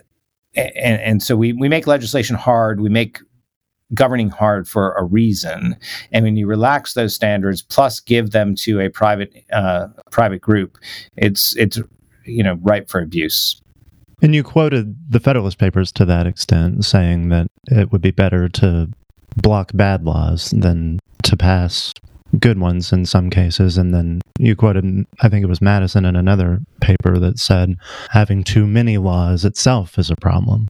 [0.55, 2.81] and, and so we, we make legislation hard.
[2.81, 3.19] We make
[3.93, 5.75] governing hard for a reason.
[6.11, 10.77] And when you relax those standards, plus give them to a private uh, private group,
[11.15, 11.79] it's it's
[12.25, 13.61] you know ripe for abuse.
[14.23, 18.47] And you quoted the Federalist Papers to that extent, saying that it would be better
[18.49, 18.89] to
[19.35, 21.93] block bad laws than to pass
[22.39, 23.77] good ones in some cases.
[23.77, 27.75] And then you quoted, I think it was Madison in another paper that said
[28.11, 30.69] having too many laws itself is a problem.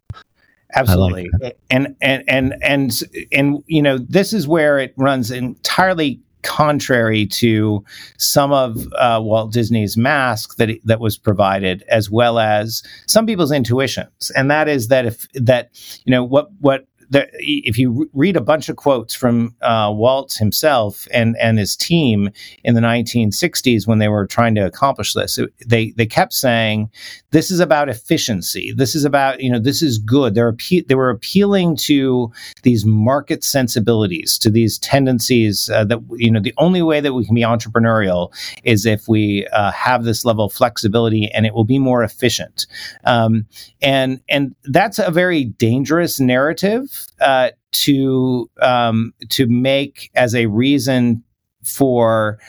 [0.76, 1.30] Absolutely.
[1.40, 2.92] Like and, and, and, and,
[3.32, 7.84] and, you know, this is where it runs entirely contrary to
[8.18, 13.52] some of uh, Walt Disney's mask that that was provided, as well as some people's
[13.52, 15.70] intuitions, and that is that if that
[16.06, 20.34] you know what what there, if you read a bunch of quotes from uh, Walt
[20.34, 22.30] himself and and his team
[22.64, 26.90] in the 1960s when they were trying to accomplish this, they they kept saying,
[27.30, 28.74] "This is about efficiency.
[28.76, 32.32] This is about you know this is good." They're appe- they were appealing to
[32.64, 37.26] these market sensibilities, to these tendencies uh, that you know the only way that we
[37.26, 38.34] can be entrepreneurial
[38.64, 42.66] is if we uh, have this level of flexibility, and it will be more efficient.
[43.04, 43.46] Um,
[43.84, 51.24] and and that's a very dangerous narrative uh, to um, to make as a reason
[51.64, 52.40] for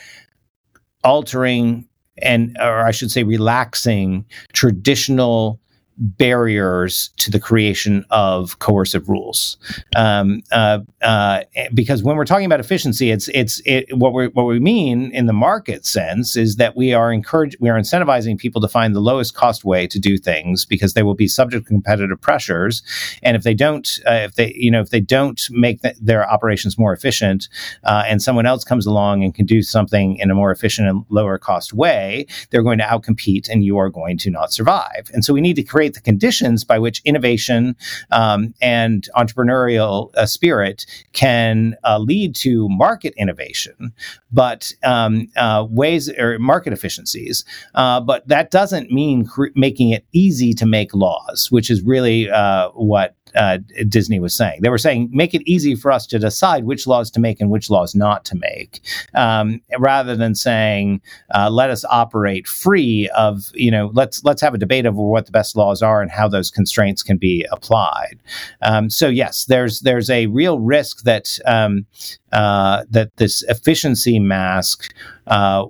[1.03, 1.87] altering
[2.21, 5.59] and or I should say relaxing traditional
[5.97, 9.57] barriers to the creation of coercive rules.
[9.95, 11.41] Um, uh, uh,
[11.73, 15.25] because when we're talking about efficiency, it's it's it, what we what we mean in
[15.25, 18.99] the market sense is that we are encouraging we are incentivizing people to find the
[18.99, 22.83] lowest cost way to do things because they will be subject to competitive pressures,
[23.23, 26.29] and if they don't, uh, if they you know if they don't make the, their
[26.29, 27.47] operations more efficient,
[27.83, 31.05] uh, and someone else comes along and can do something in a more efficient and
[31.09, 35.09] lower cost way, they're going to outcompete, and you are going to not survive.
[35.13, 37.75] And so we need to create create the conditions by which innovation
[38.11, 43.93] um, and entrepreneurial uh, spirit can uh, lead to market innovation,
[44.31, 47.45] but um, uh, ways or market efficiencies.
[47.75, 52.69] Uh, but that doesn't mean making it easy to make laws, which is really uh,
[52.69, 54.59] what uh, Disney was saying.
[54.61, 57.49] They were saying, make it easy for us to decide which laws to make and
[57.49, 58.81] which laws not to make,
[59.13, 61.01] um, rather than saying,
[61.33, 65.25] uh, let us operate free of, you know, let's let's have a debate over what
[65.25, 68.19] the best laws are and how those constraints can be applied.
[68.61, 71.85] Um, so yes, there's there's a real risk that um,
[72.31, 74.93] uh, that this efficiency mask
[75.27, 75.65] uh,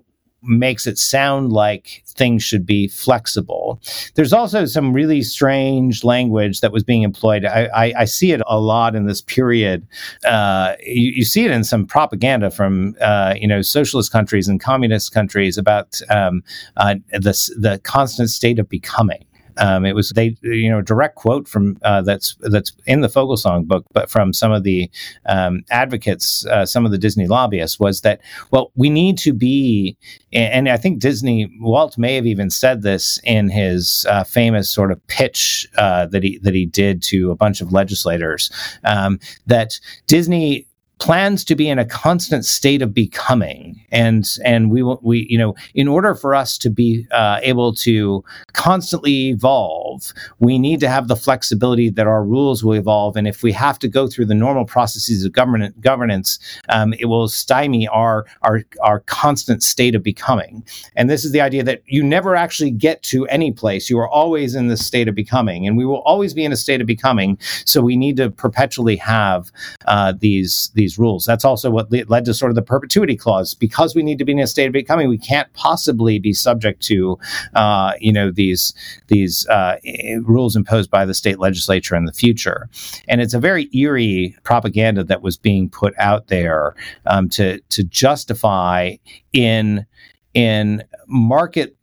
[0.45, 3.81] makes it sound like things should be flexible.
[4.15, 7.45] There's also some really strange language that was being employed.
[7.45, 9.85] I, I, I see it a lot in this period.
[10.23, 14.59] Uh, you, you, see it in some propaganda from uh, you know socialist countries and
[14.59, 16.43] communist countries about um,
[16.77, 19.25] uh, the the constant state of becoming.
[19.58, 23.68] Um, it was they you know direct quote from uh, that's that's in the Foglesong
[23.68, 24.89] book, but from some of the
[25.26, 29.97] um, advocates, uh, some of the Disney lobbyists, was that well we need to be,
[30.34, 34.91] and I think Disney Walt may have even said this in his uh, famous sort
[34.91, 38.51] of pitch uh, that he that he did to a bunch of legislators
[38.84, 40.68] um, that Disney
[40.99, 43.81] plans to be in a constant state of becoming.
[43.91, 47.73] And and we will we you know in order for us to be uh, able
[47.75, 48.23] to
[48.53, 53.15] constantly evolve we need to have the flexibility that our rules will evolve.
[53.17, 56.39] And if we have to go through the normal processes of government governance
[56.69, 60.63] um, it will stymie our our our constant state of becoming.
[60.95, 63.89] And this is the idea that you never actually get to any place.
[63.89, 66.57] You are always in this state of becoming and we will always be in a
[66.57, 67.37] state of becoming.
[67.65, 69.51] So we need to perpetually have
[69.85, 71.25] uh, these these these rules.
[71.25, 73.55] That's also what led to sort of the perpetuity clause.
[73.55, 76.83] Because we need to be in a state of becoming, we can't possibly be subject
[76.83, 77.17] to,
[77.55, 78.73] uh, you know, these
[79.07, 79.77] these uh,
[80.21, 82.69] rules imposed by the state legislature in the future.
[83.07, 86.75] And it's a very eerie propaganda that was being put out there
[87.07, 88.95] um, to to justify
[89.33, 89.86] in
[90.33, 91.74] in market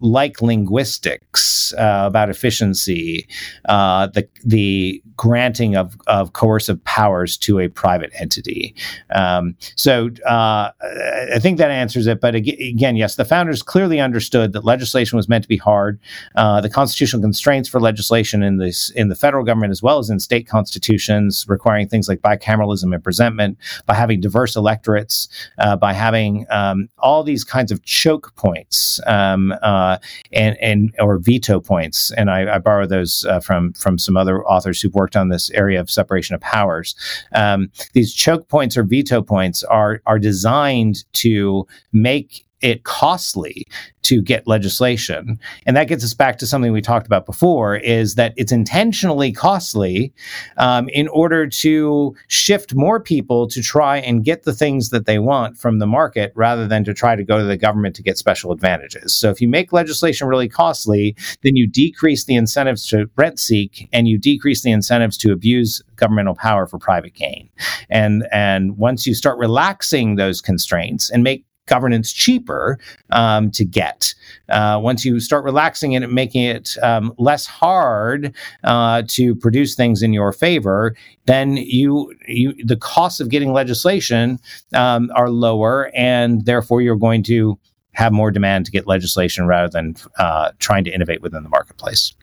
[0.00, 3.26] like linguistics uh, about efficiency,
[3.68, 8.74] uh, the the granting of, of coercive powers to a private entity.
[9.10, 12.20] Um, so uh, I think that answers it.
[12.20, 15.98] But again, yes, the founders clearly understood that legislation was meant to be hard.
[16.36, 20.08] Uh, the constitutional constraints for legislation in this in the federal government as well as
[20.08, 25.28] in state constitutions, requiring things like bicameralism and presentment, by having diverse electorates,
[25.58, 29.00] uh, by having um, all these kinds of choke points.
[29.06, 29.52] Um,
[29.88, 29.98] uh,
[30.32, 32.10] and and or veto points.
[32.12, 35.50] And I, I borrow those uh, from from some other authors who've worked on this
[35.50, 36.94] area of separation of powers.
[37.34, 43.66] Um, these choke points or veto points are are designed to make it costly
[44.02, 45.38] to get legislation.
[45.66, 49.32] And that gets us back to something we talked about before is that it's intentionally
[49.32, 50.14] costly
[50.56, 55.18] um, in order to shift more people to try and get the things that they
[55.18, 58.16] want from the market rather than to try to go to the government to get
[58.16, 59.14] special advantages.
[59.14, 63.88] So if you make legislation really costly, then you decrease the incentives to rent seek
[63.92, 67.50] and you decrease the incentives to abuse governmental power for private gain.
[67.90, 72.78] And and once you start relaxing those constraints and make governance cheaper
[73.10, 74.14] um, to get.
[74.48, 79.74] Uh, once you start relaxing it and making it um, less hard uh, to produce
[79.74, 80.96] things in your favor,
[81.26, 84.38] then you, you the costs of getting legislation
[84.74, 87.58] um, are lower, and therefore you're going to
[87.92, 92.14] have more demand to get legislation rather than uh, trying to innovate within the marketplace.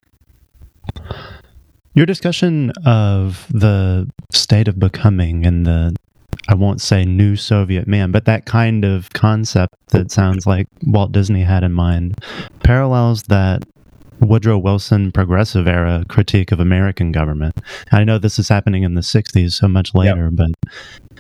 [1.94, 5.96] Your discussion of the state of becoming and the
[6.48, 11.12] I won't say new Soviet man, but that kind of concept that sounds like Walt
[11.12, 12.20] Disney had in mind
[12.64, 13.64] parallels that
[14.20, 17.60] Woodrow Wilson progressive era critique of American government.
[17.92, 20.52] I know this is happening in the 60s, so much later, yep.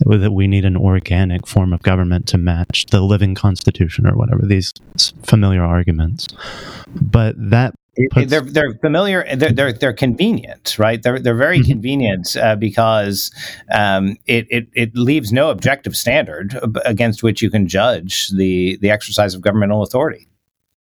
[0.05, 4.15] but that we need an organic form of government to match the living constitution or
[4.15, 4.71] whatever, these
[5.23, 6.28] familiar arguments.
[6.88, 7.76] But that
[8.12, 8.30] puts...
[8.30, 9.26] they're they're familiar.
[9.36, 11.02] They're they're, they're convenient, right?
[11.02, 11.72] They're they're very mm-hmm.
[11.72, 13.32] convenient uh, because
[13.74, 18.91] um, it, it it leaves no objective standard against which you can judge the the
[18.91, 20.28] exercise of governmental authority.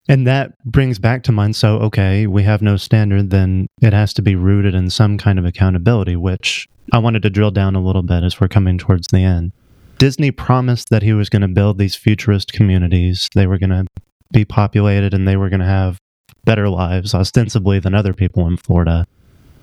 [0.07, 1.55] And that brings back to mind.
[1.55, 5.37] So, okay, we have no standard, then it has to be rooted in some kind
[5.37, 9.07] of accountability, which I wanted to drill down a little bit as we're coming towards
[9.07, 9.51] the end.
[9.99, 13.29] Disney promised that he was going to build these futurist communities.
[13.35, 13.85] They were going to
[14.33, 15.99] be populated and they were going to have
[16.45, 19.05] better lives, ostensibly, than other people in Florida.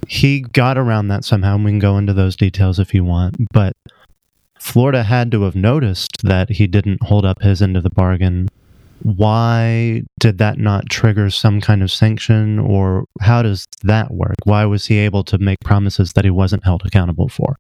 [0.07, 3.37] He got around that somehow, and we can go into those details if you want.
[3.53, 3.75] But
[4.59, 8.49] Florida had to have noticed that he didn't hold up his end of the bargain.
[9.03, 14.35] Why did that not trigger some kind of sanction, or how does that work?
[14.45, 17.57] Why was he able to make promises that he wasn't held accountable for?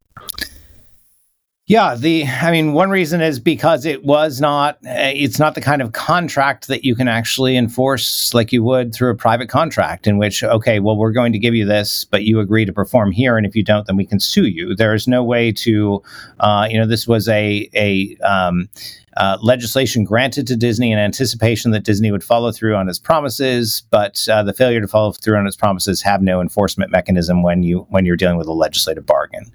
[1.68, 5.60] Yeah, the I mean, one reason is because it was not uh, it's not the
[5.60, 10.06] kind of contract that you can actually enforce like you would through a private contract
[10.06, 13.12] in which okay, well we're going to give you this, but you agree to perform
[13.12, 14.74] here, and if you don't, then we can sue you.
[14.74, 16.02] There is no way to,
[16.40, 18.70] uh, you know, this was a a um,
[19.18, 23.82] uh, legislation granted to Disney in anticipation that Disney would follow through on its promises,
[23.90, 27.64] but uh, the failure to follow through on its promises have no enforcement mechanism when
[27.64, 29.50] you when you're dealing with a legislative bargain.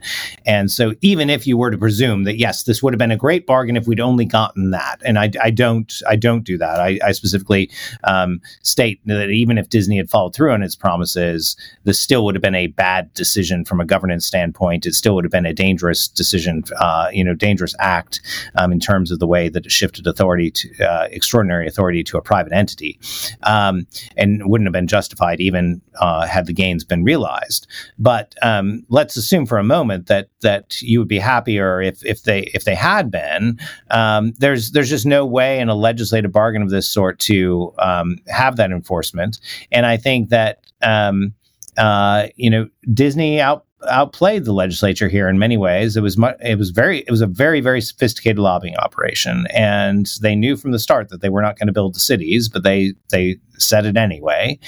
[0.45, 3.17] And so, even if you were to presume that yes, this would have been a
[3.17, 6.81] great bargain if we'd only gotten that, and I, I don't I don't do that.
[6.81, 7.71] I, I specifically
[8.03, 11.55] um, state that even if Disney had followed through on its promises,
[11.85, 14.85] this still would have been a bad decision from a governance standpoint.
[14.85, 18.19] It still would have been a dangerous decision, uh, you know, dangerous act
[18.55, 22.17] um, in terms of the way that it shifted authority to uh, extraordinary authority to
[22.17, 22.99] a private entity,
[23.43, 23.87] um,
[24.17, 27.67] and wouldn't have been justified even uh, had the gains been realized.
[27.97, 32.23] But um, let's assume for a moment that that you would be happier if if
[32.23, 33.59] they if they had been.
[33.89, 38.17] Um, there's there's just no way in a legislative bargain of this sort to um,
[38.27, 39.39] have that enforcement,
[39.71, 40.59] and I think that.
[40.81, 41.33] Um,
[41.77, 45.95] uh, you know, Disney out outplayed the legislature here in many ways.
[45.97, 50.09] It was mu- it was very it was a very very sophisticated lobbying operation, and
[50.21, 52.63] they knew from the start that they were not going to build the cities, but
[52.63, 54.59] they they said it anyway.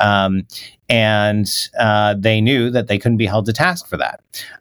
[0.00, 0.46] Um,
[0.88, 1.48] and
[1.78, 4.20] uh, they knew that they couldn't be held to task for that.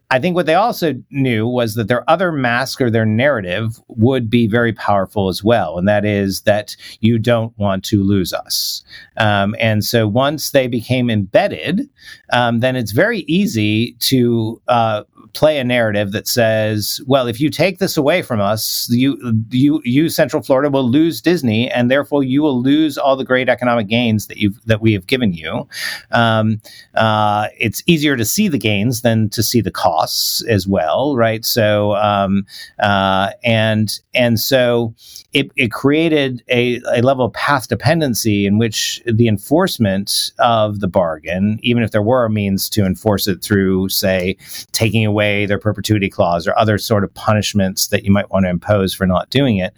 [0.10, 4.30] I think what they also knew was that their other mask or their narrative would
[4.30, 8.84] be very powerful as well, and that is that you don't want to lose us.
[9.18, 11.90] Um, and so once they became embedded,
[12.32, 15.04] um, then it's very easy to uh,
[15.34, 19.18] play a narrative that says, well, if you take this away from us, you
[19.50, 23.50] you you Central Florida will lose Disney, and therefore you will lose all the great
[23.50, 25.68] economic gains that you that we have given you.
[26.12, 26.62] Um,
[26.94, 31.44] uh, it's easier to see the gains than to see the costs as well, right?
[31.44, 32.46] So um,
[32.80, 34.94] uh, and and so
[35.34, 40.88] it, it created a, a level of path dependency in which the enforcement of the
[40.88, 44.38] bargain, even if there were a means to enforce it through, say,
[44.72, 48.50] taking away their perpetuity clause or other sort of punishments that you might want to
[48.50, 49.74] impose for not doing it,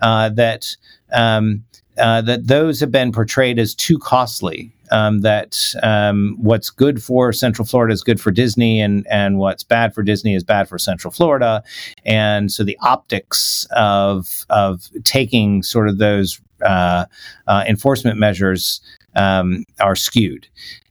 [0.00, 0.76] uh, that
[1.12, 1.64] um,
[1.98, 4.72] uh, that those have been portrayed as too costly.
[4.90, 9.62] Um, that um, what's good for Central Florida is good for Disney, and and what's
[9.62, 11.62] bad for Disney is bad for Central Florida,
[12.06, 17.04] and so the optics of of taking sort of those uh,
[17.46, 18.80] uh, enforcement measures
[19.14, 20.48] um, are skewed,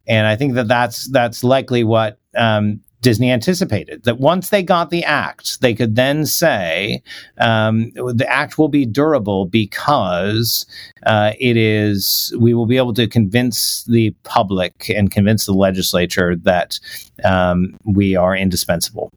[0.07, 4.89] and I think that that's that's likely what um, Disney anticipated that once they got
[4.89, 7.03] the act, they could then say
[7.37, 10.65] um, the act will be durable because
[11.05, 12.33] uh, it is.
[12.39, 16.79] We will be able to convince the public and convince the legislature that
[17.23, 19.11] um, we are indispensable,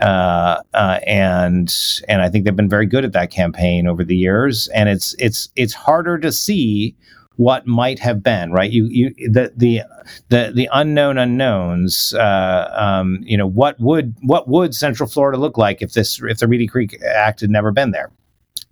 [0.00, 1.74] uh, uh, and
[2.08, 4.68] and I think they've been very good at that campaign over the years.
[4.68, 6.94] And it's it's it's harder to see
[7.36, 8.70] what might have been right?
[8.70, 9.82] You you the the
[10.28, 15.58] the, the unknown unknowns uh, um, you know what would what would central florida look
[15.58, 18.10] like if this if the reedy creek act had never been there?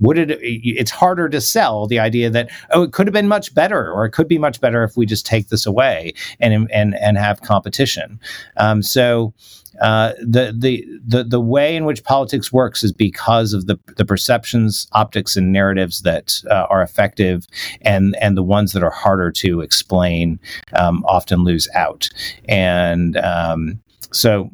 [0.00, 3.54] Would it it's harder to sell the idea that oh it could have been much
[3.54, 6.94] better or it could be much better if we just take this away and and
[6.96, 8.18] and have competition.
[8.56, 9.32] Um, so
[9.80, 14.04] uh, the, the the the way in which politics works is because of the the
[14.04, 17.46] perceptions, optics, and narratives that uh, are effective,
[17.82, 20.38] and and the ones that are harder to explain
[20.74, 22.08] um, often lose out.
[22.48, 23.80] And um,
[24.12, 24.50] so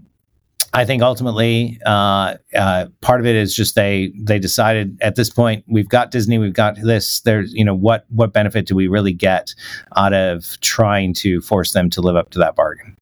[0.75, 5.31] I think ultimately, uh, uh, part of it is just they they decided at this
[5.31, 7.21] point we've got Disney, we've got this.
[7.21, 9.55] There's you know what what benefit do we really get
[9.97, 12.98] out of trying to force them to live up to that bargain?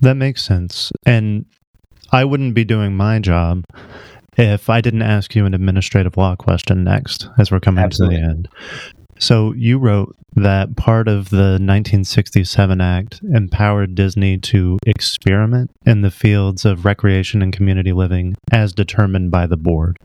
[0.00, 0.92] That makes sense.
[1.06, 1.46] And
[2.12, 3.64] I wouldn't be doing my job
[4.36, 8.16] if I didn't ask you an administrative law question next as we're coming Absolutely.
[8.16, 8.48] to the end.
[9.18, 16.10] So you wrote that part of the 1967 Act empowered Disney to experiment in the
[16.10, 19.98] fields of recreation and community living as determined by the board.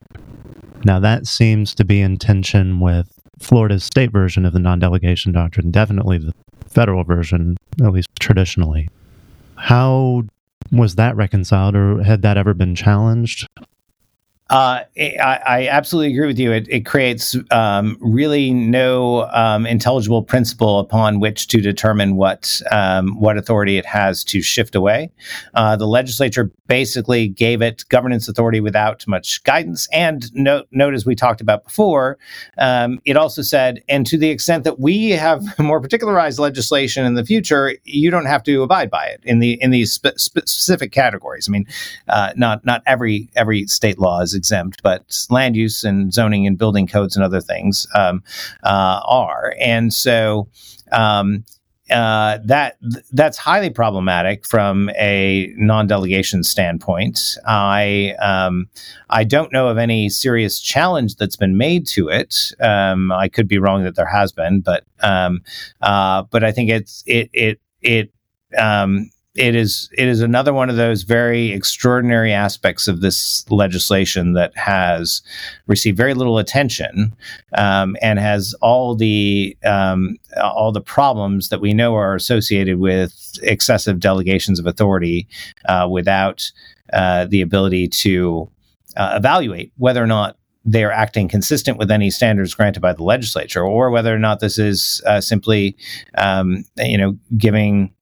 [0.86, 5.32] Now, that seems to be in tension with Florida's state version of the non delegation
[5.32, 6.34] doctrine, definitely the
[6.68, 8.88] federal version, at least traditionally.
[9.60, 10.24] How
[10.72, 13.47] was that reconciled, or had that ever been challenged?
[14.50, 16.52] Uh, I, I, absolutely agree with you.
[16.52, 23.20] It, it creates um, really no um, intelligible principle upon which to determine what um,
[23.20, 25.12] what authority it has to shift away.
[25.54, 29.88] Uh, the legislature basically gave it governance authority without much guidance.
[29.93, 32.18] And note, note as we talked about before,
[32.58, 37.14] um, it also said, and to the extent that we have more particularized legislation in
[37.14, 40.91] the future, you don't have to abide by it in the in these spe- specific
[40.91, 41.47] categories.
[41.47, 41.68] I mean,
[42.08, 46.58] uh, not not every every state law is exempt, but land use and zoning and
[46.58, 48.24] building codes and other things um,
[48.64, 49.54] uh, are.
[49.60, 50.48] And so
[50.92, 51.44] um,
[51.90, 52.78] uh, that
[53.12, 57.20] that's highly problematic from a non-delegation standpoint.
[57.48, 58.70] I um,
[59.10, 62.36] I don't know of any serious challenge that's been made to it.
[62.60, 65.42] Um, I could be wrong that there has been, but um,
[65.82, 68.12] uh, but I think it's it it it
[68.58, 74.34] um, it is it is another one of those very extraordinary aspects of this legislation
[74.34, 75.22] that has
[75.68, 77.16] received very little attention
[77.56, 83.38] um, and has all the um, all the problems that we know are associated with
[83.44, 85.28] excessive delegations of authority
[85.68, 86.52] uh, without
[86.94, 88.50] uh, the ability to
[88.98, 93.04] uh, evaluate whether or not they are acting consistent with any standards granted by the
[93.04, 95.76] legislature, or whether or not this is uh, simply,
[96.18, 97.94] um, you know, giving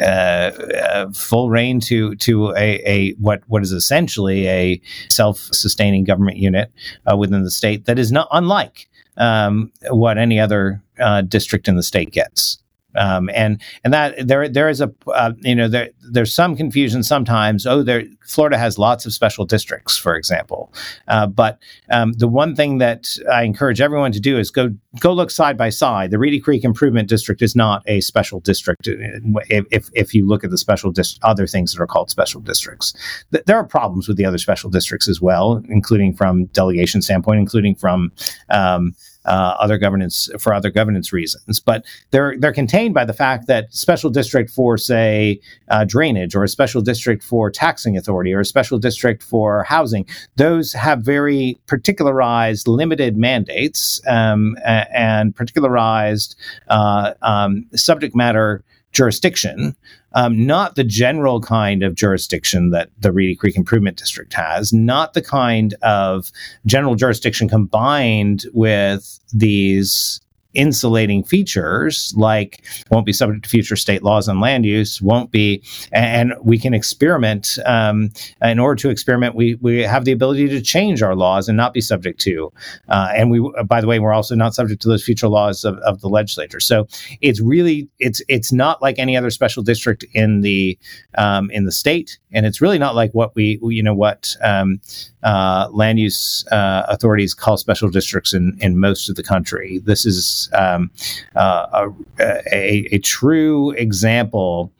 [0.00, 4.80] uh, uh, full reign to to a, a, what what is essentially a
[5.10, 6.70] self sustaining government unit
[7.10, 11.76] uh, within the state that is not unlike um, what any other uh, district in
[11.76, 12.58] the state gets.
[12.96, 17.02] Um, and and that there there is a uh, you know there there's some confusion
[17.02, 17.66] sometimes.
[17.66, 20.72] Oh, there Florida has lots of special districts, for example.
[21.08, 21.58] Uh, but
[21.90, 24.70] um, the one thing that I encourage everyone to do is go
[25.00, 26.10] go look side by side.
[26.10, 28.88] The Reedy Creek Improvement District is not a special district.
[28.88, 32.40] If if, if you look at the special dis- other things that are called special
[32.40, 32.94] districts,
[33.32, 37.40] Th- there are problems with the other special districts as well, including from delegation standpoint,
[37.40, 38.12] including from
[38.50, 38.94] um,
[39.26, 41.60] uh, other governance for other governance reasons.
[41.60, 46.44] But they're they're contained by the fact that special district for say uh, drainage or
[46.44, 50.06] a special district for taxing authority or a special district for housing,
[50.36, 56.36] those have very particularized, limited mandates um, and particularized
[56.68, 58.62] uh, um, subject matter
[58.96, 59.76] jurisdiction,
[60.14, 65.12] um, not the general kind of jurisdiction that the Reedy Creek Improvement District has, not
[65.12, 66.32] the kind of
[66.64, 70.20] general jurisdiction combined with these
[70.56, 75.62] insulating features like won't be subject to future state laws on land use won't be
[75.92, 78.10] and we can experiment um,
[78.42, 81.74] in order to experiment we we have the ability to change our laws and not
[81.74, 82.50] be subject to
[82.88, 85.76] uh, and we by the way we're also not subject to those future laws of,
[85.78, 86.88] of the legislature so
[87.20, 90.78] it's really it's it's not like any other special district in the
[91.18, 94.80] um, in the state and it's really not like what we you know what um,
[95.26, 99.78] uh, land use uh, authorities call special districts in, in most of the country.
[99.78, 100.90] This is um,
[101.34, 101.88] uh,
[102.20, 104.72] a, a, a, true example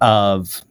[0.00, 0.62] of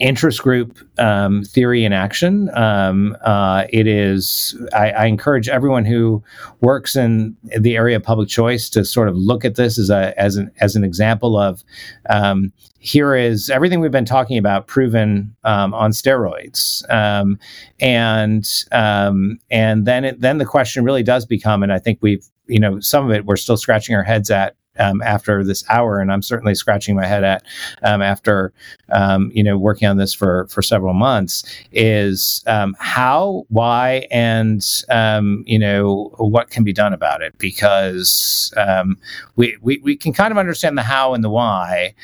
[0.00, 2.50] interest group um, theory in action.
[2.54, 6.22] Um, uh, it is, I, I, encourage everyone who
[6.60, 10.18] works in the area of public choice to sort of look at this as, a,
[10.20, 11.64] as, an, as an example of
[12.10, 16.88] um, here is everything we've been talking about proven um, on steroids.
[16.90, 17.38] Um,
[17.80, 22.24] and um, and then it, then the question really does become, and I think we've,
[22.46, 26.00] you know, some of it we're still scratching our heads at um, after this hour,
[26.00, 27.42] and I'm certainly scratching my head at
[27.82, 28.52] um, after
[28.90, 34.64] um, you know working on this for for several months is um, how, why, and
[34.88, 38.98] um, you know what can be done about it because um,
[39.36, 41.94] we, we we can kind of understand the how and the why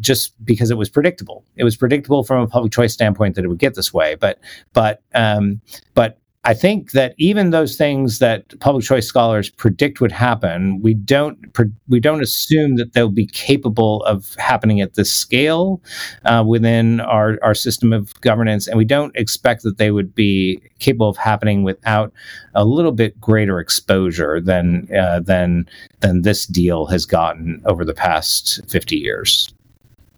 [0.00, 1.44] just because it was predictable.
[1.56, 4.38] It was predictable from a public choice standpoint that it would get this way, but
[4.72, 5.02] but
[5.94, 10.92] but I think that even those things that public choice scholars predict would happen, we
[10.92, 11.38] don't
[11.88, 15.80] we don't assume that they'll be capable of happening at this scale
[16.26, 20.60] uh, within our our system of governance, and we don't expect that they would be
[20.80, 22.12] capable of happening without
[22.54, 25.66] a little bit greater exposure than uh, than
[26.00, 29.48] than this deal has gotten over the past fifty years.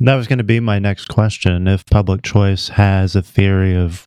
[0.00, 1.68] That was going to be my next question.
[1.68, 4.06] If public choice has a theory of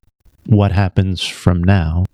[0.49, 2.05] what happens from now.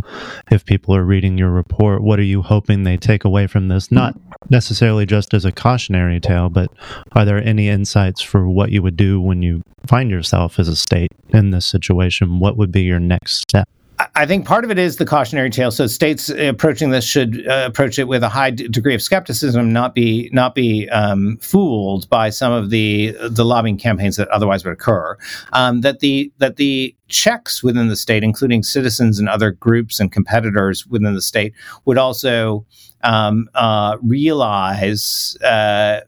[0.51, 3.91] If people are reading your report what are you hoping they take away from this?
[3.91, 4.19] Not
[4.49, 6.69] necessarily just as a cautionary tale but
[7.13, 10.75] are there any insights for what you would do when you find yourself as a
[10.75, 12.39] state in this situation?
[12.39, 13.69] What would be your next step
[14.15, 15.71] I think part of it is the cautionary tale.
[15.71, 19.71] So states approaching this should uh, approach it with a high d- degree of skepticism,
[19.71, 24.65] not be not be um, fooled by some of the the lobbying campaigns that otherwise
[24.65, 25.17] would occur.
[25.53, 30.11] Um, that the that the checks within the state, including citizens and other groups and
[30.11, 31.53] competitors within the state,
[31.85, 32.65] would also
[33.03, 35.37] um, uh, realize.
[35.43, 36.01] Uh,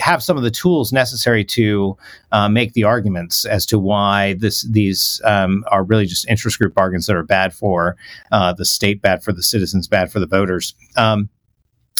[0.00, 1.96] have some of the tools necessary to
[2.32, 6.74] uh, make the arguments as to why this these um, are really just interest group
[6.74, 7.96] bargains that are bad for
[8.32, 10.74] uh, the state, bad for the citizens, bad for the voters.
[10.96, 11.28] Um,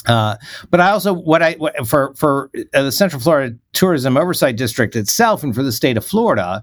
[0.06, 0.36] uh,
[0.70, 4.96] but I also what I what, for for uh, the Central Florida Tourism Oversight District
[4.96, 6.62] itself and for the state of Florida,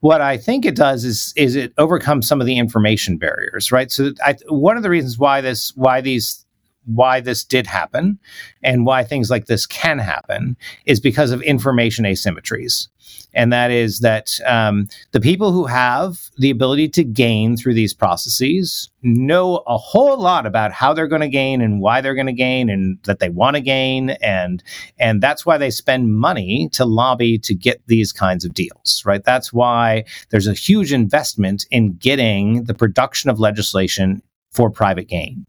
[0.00, 3.90] what I think it does is is it overcomes some of the information barriers, right?
[3.92, 6.46] So I, one of the reasons why this why these
[6.94, 8.18] why this did happen
[8.62, 12.88] and why things like this can happen is because of information asymmetries.
[13.34, 17.94] And that is that um, the people who have the ability to gain through these
[17.94, 22.26] processes know a whole lot about how they're going to gain and why they're going
[22.26, 24.62] to gain and that they want to gain and
[24.98, 29.22] and that's why they spend money to lobby to get these kinds of deals right
[29.22, 34.20] that's why there's a huge investment in getting the production of legislation
[34.50, 35.46] for private gain.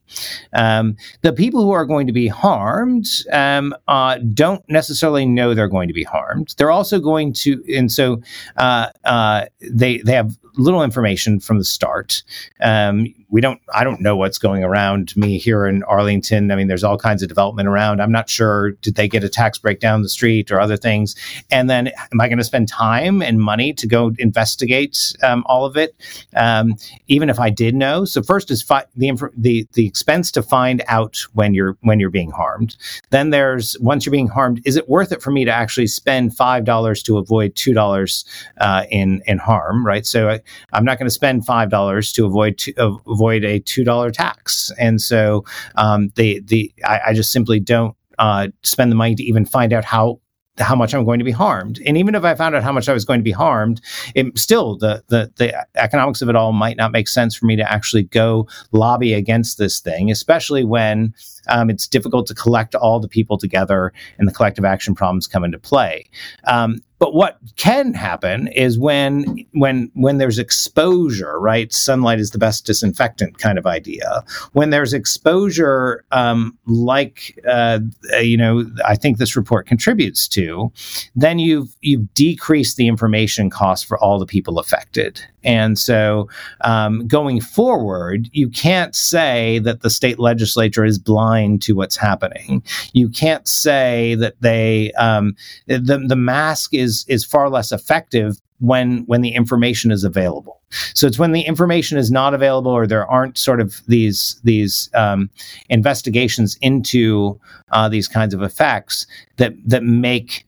[0.54, 5.68] Um, the people who are going to be harmed um, uh, don't necessarily know they're
[5.68, 6.54] going to be harmed.
[6.58, 8.22] They're also going to, and so
[8.58, 12.24] uh, uh, they they have little information from the start.
[12.62, 16.68] Um, we don't i don't know what's going around me here in arlington i mean
[16.68, 19.80] there's all kinds of development around i'm not sure did they get a tax break
[19.80, 21.16] down the street or other things
[21.52, 25.66] and then am i going to spend time and money to go investigate um, all
[25.66, 25.96] of it
[26.36, 26.76] um,
[27.08, 30.84] even if i did know so first is fi- the, the the expense to find
[30.88, 32.76] out when you're when you're being harmed.
[33.10, 36.36] Then there's once you're being harmed is it worth it for me to actually spend
[36.36, 38.26] five dollars to avoid two dollars
[38.60, 40.06] uh, in in harm right?
[40.06, 40.40] So I,
[40.74, 44.12] am not going to spend five dollars to avoid two, uh, avoid a two dollar
[44.12, 49.16] tax, and so um, the the I, I, just simply don't uh, spend the money
[49.16, 50.20] to even find out how
[50.60, 51.80] how much I'm going to be harmed.
[51.86, 53.82] And even if I found out how much I was going to be harmed,
[54.16, 57.56] it still the the the economics of it all might not make sense for me
[57.56, 61.14] to actually go lobby against this thing, especially when
[61.48, 65.44] um, it's difficult to collect all the people together and the collective action problems come
[65.44, 66.10] into play.
[66.46, 71.72] Um, but what can happen is when when when there's exposure, right?
[71.72, 74.24] Sunlight is the best disinfectant kind of idea.
[74.52, 77.80] When there's exposure, um, like uh,
[78.20, 80.72] you know, I think this report contributes to,
[81.16, 85.22] then you've you've decreased the information cost for all the people affected.
[85.44, 86.30] And so,
[86.62, 92.64] um, going forward, you can't say that the state legislature is blind to what's happening.
[92.94, 95.36] You can't say that they um,
[95.68, 100.62] the the mask is is far less effective when when the information is available.
[100.94, 104.90] So it's when the information is not available or there aren't sort of these these
[104.94, 105.30] um,
[105.70, 107.40] investigations into
[107.72, 110.46] uh, these kinds of effects that that make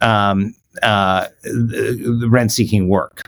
[0.00, 3.22] um, uh, the rent seeking work.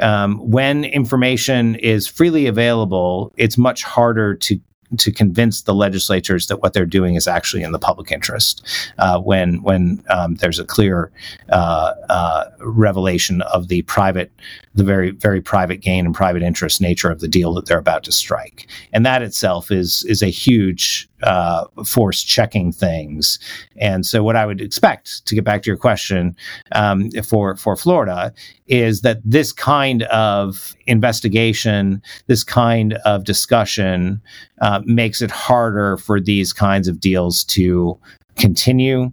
[0.00, 4.60] Um, when information is freely available, it's much harder to
[4.98, 8.62] to convince the legislatures that what they're doing is actually in the public interest
[8.98, 11.10] uh, when when um, there's a clear
[11.50, 14.30] uh, uh, revelation of the private
[14.74, 18.04] the very very private gain and private interest nature of the deal that they're about
[18.04, 18.68] to strike.
[18.92, 23.38] And that itself is is a huge uh, force checking things.
[23.76, 26.36] And so what I would expect to get back to your question
[26.72, 28.32] um, for for Florida
[28.66, 34.20] is that this kind of investigation this kind of discussion
[34.60, 37.98] uh, makes it harder for these kinds of deals to
[38.36, 39.10] continue,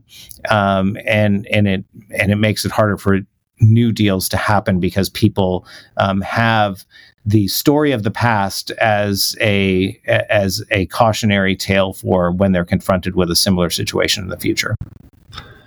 [0.50, 1.86] um, and and it
[2.18, 3.20] and it makes it harder for
[3.62, 5.66] new deals to happen because people
[5.98, 6.86] um, have
[7.30, 13.16] the story of the past as a as a cautionary tale for when they're confronted
[13.16, 14.76] with a similar situation in the future.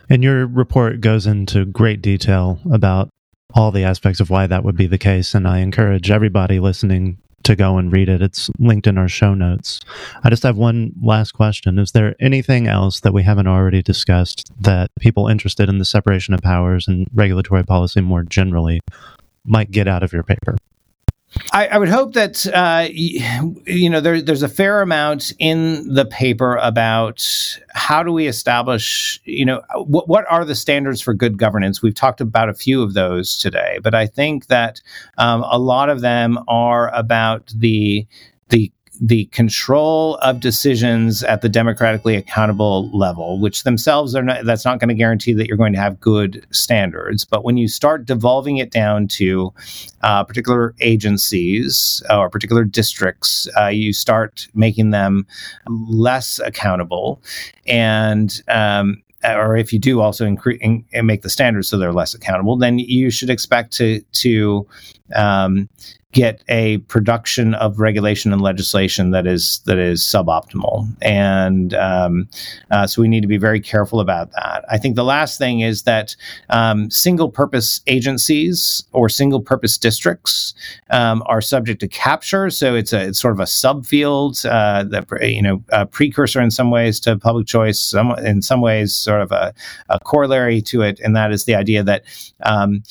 [0.08, 3.10] And your report goes into great detail about
[3.54, 5.34] all the aspects of why that would be the case.
[5.34, 8.22] And I encourage everybody listening to go and read it.
[8.22, 9.80] It's linked in our show notes.
[10.24, 11.78] I just have one last question.
[11.78, 16.34] Is there anything else that we haven't already discussed that people interested in the separation
[16.34, 18.80] of powers and regulatory policy more generally
[19.44, 20.56] might get out of your paper?
[21.52, 26.04] I, I, would hope that uh, you know there, there's a fair amount in the
[26.04, 27.26] paper about
[27.74, 31.82] how do we establish you know what, are the standards for good governance.
[31.82, 34.80] We've talked about a few of those today, but I think that
[35.18, 38.06] um, a lot of them are about the
[39.00, 44.78] the control of decisions at the democratically accountable level, which themselves are not, that's not
[44.80, 47.24] going to guarantee that you're going to have good standards.
[47.24, 49.52] But when you start devolving it down to
[50.02, 55.26] uh, particular agencies or particular districts, uh, you start making them
[55.66, 57.20] less accountable.
[57.66, 62.14] And um, or if you do also increase and make the standards so they're less
[62.14, 64.66] accountable, then you should expect to to
[65.14, 65.68] um,
[66.12, 72.28] get a production of regulation and legislation that is that is suboptimal, and um,
[72.70, 74.64] uh, so we need to be very careful about that.
[74.70, 76.14] I think the last thing is that
[76.50, 80.54] um, single-purpose agencies or single-purpose districts
[80.90, 82.50] um, are subject to capture.
[82.50, 86.50] So it's a it's sort of a subfield uh, that you know a precursor in
[86.50, 89.54] some ways to public choice, some in some ways sort of a,
[89.88, 92.04] a corollary to it, and that is the idea that
[92.42, 92.82] um,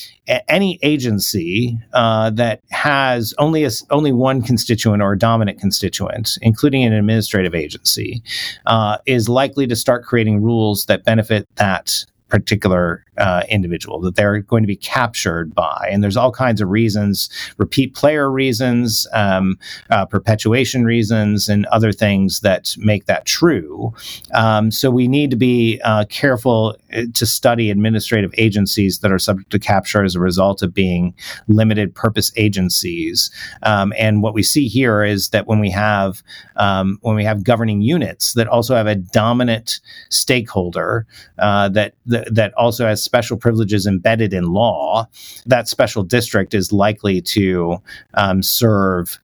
[0.48, 6.84] any agency uh, that has only a, only one constituent or a dominant constituent, including
[6.84, 8.22] an administrative agency,
[8.66, 14.40] uh, is likely to start creating rules that benefit that particular uh, individual that they're
[14.40, 15.90] going to be captured by.
[15.92, 19.60] And there's all kinds of reasons, repeat player reasons, um,
[19.92, 23.94] uh, perpetuation reasons, and other things that make that true.
[24.34, 26.76] Um, so we need to be uh, careful
[27.14, 31.14] to study administrative agencies that are subject to capture as a result of being
[31.48, 33.32] limited purpose agencies.
[33.64, 36.24] Um, and what we see here is that when we have
[36.56, 39.80] um, when we have governing units that also have a dominant
[40.10, 41.06] stakeholder
[41.39, 45.08] uh, that, that that also has special privileges embedded in law,
[45.46, 47.78] that special district is likely to
[48.14, 49.20] um, serve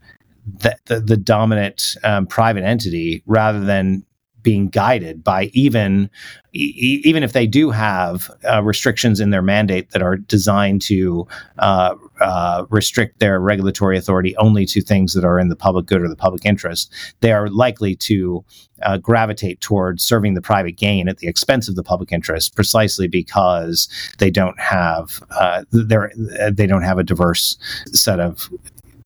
[0.60, 4.04] the, the, the dominant um, private entity rather than
[4.48, 6.10] being guided by even
[6.54, 11.28] e- even if they do have uh, restrictions in their mandate that are designed to
[11.60, 16.02] uh, uh, restrict their regulatory authority only to things that are in the public good
[16.02, 18.42] or the public interest, they are likely to
[18.84, 23.10] uh, gravitate towards serving the private gain at the expense of the public interest, precisely
[23.10, 28.50] because they don't have uh, they don't have a diverse set of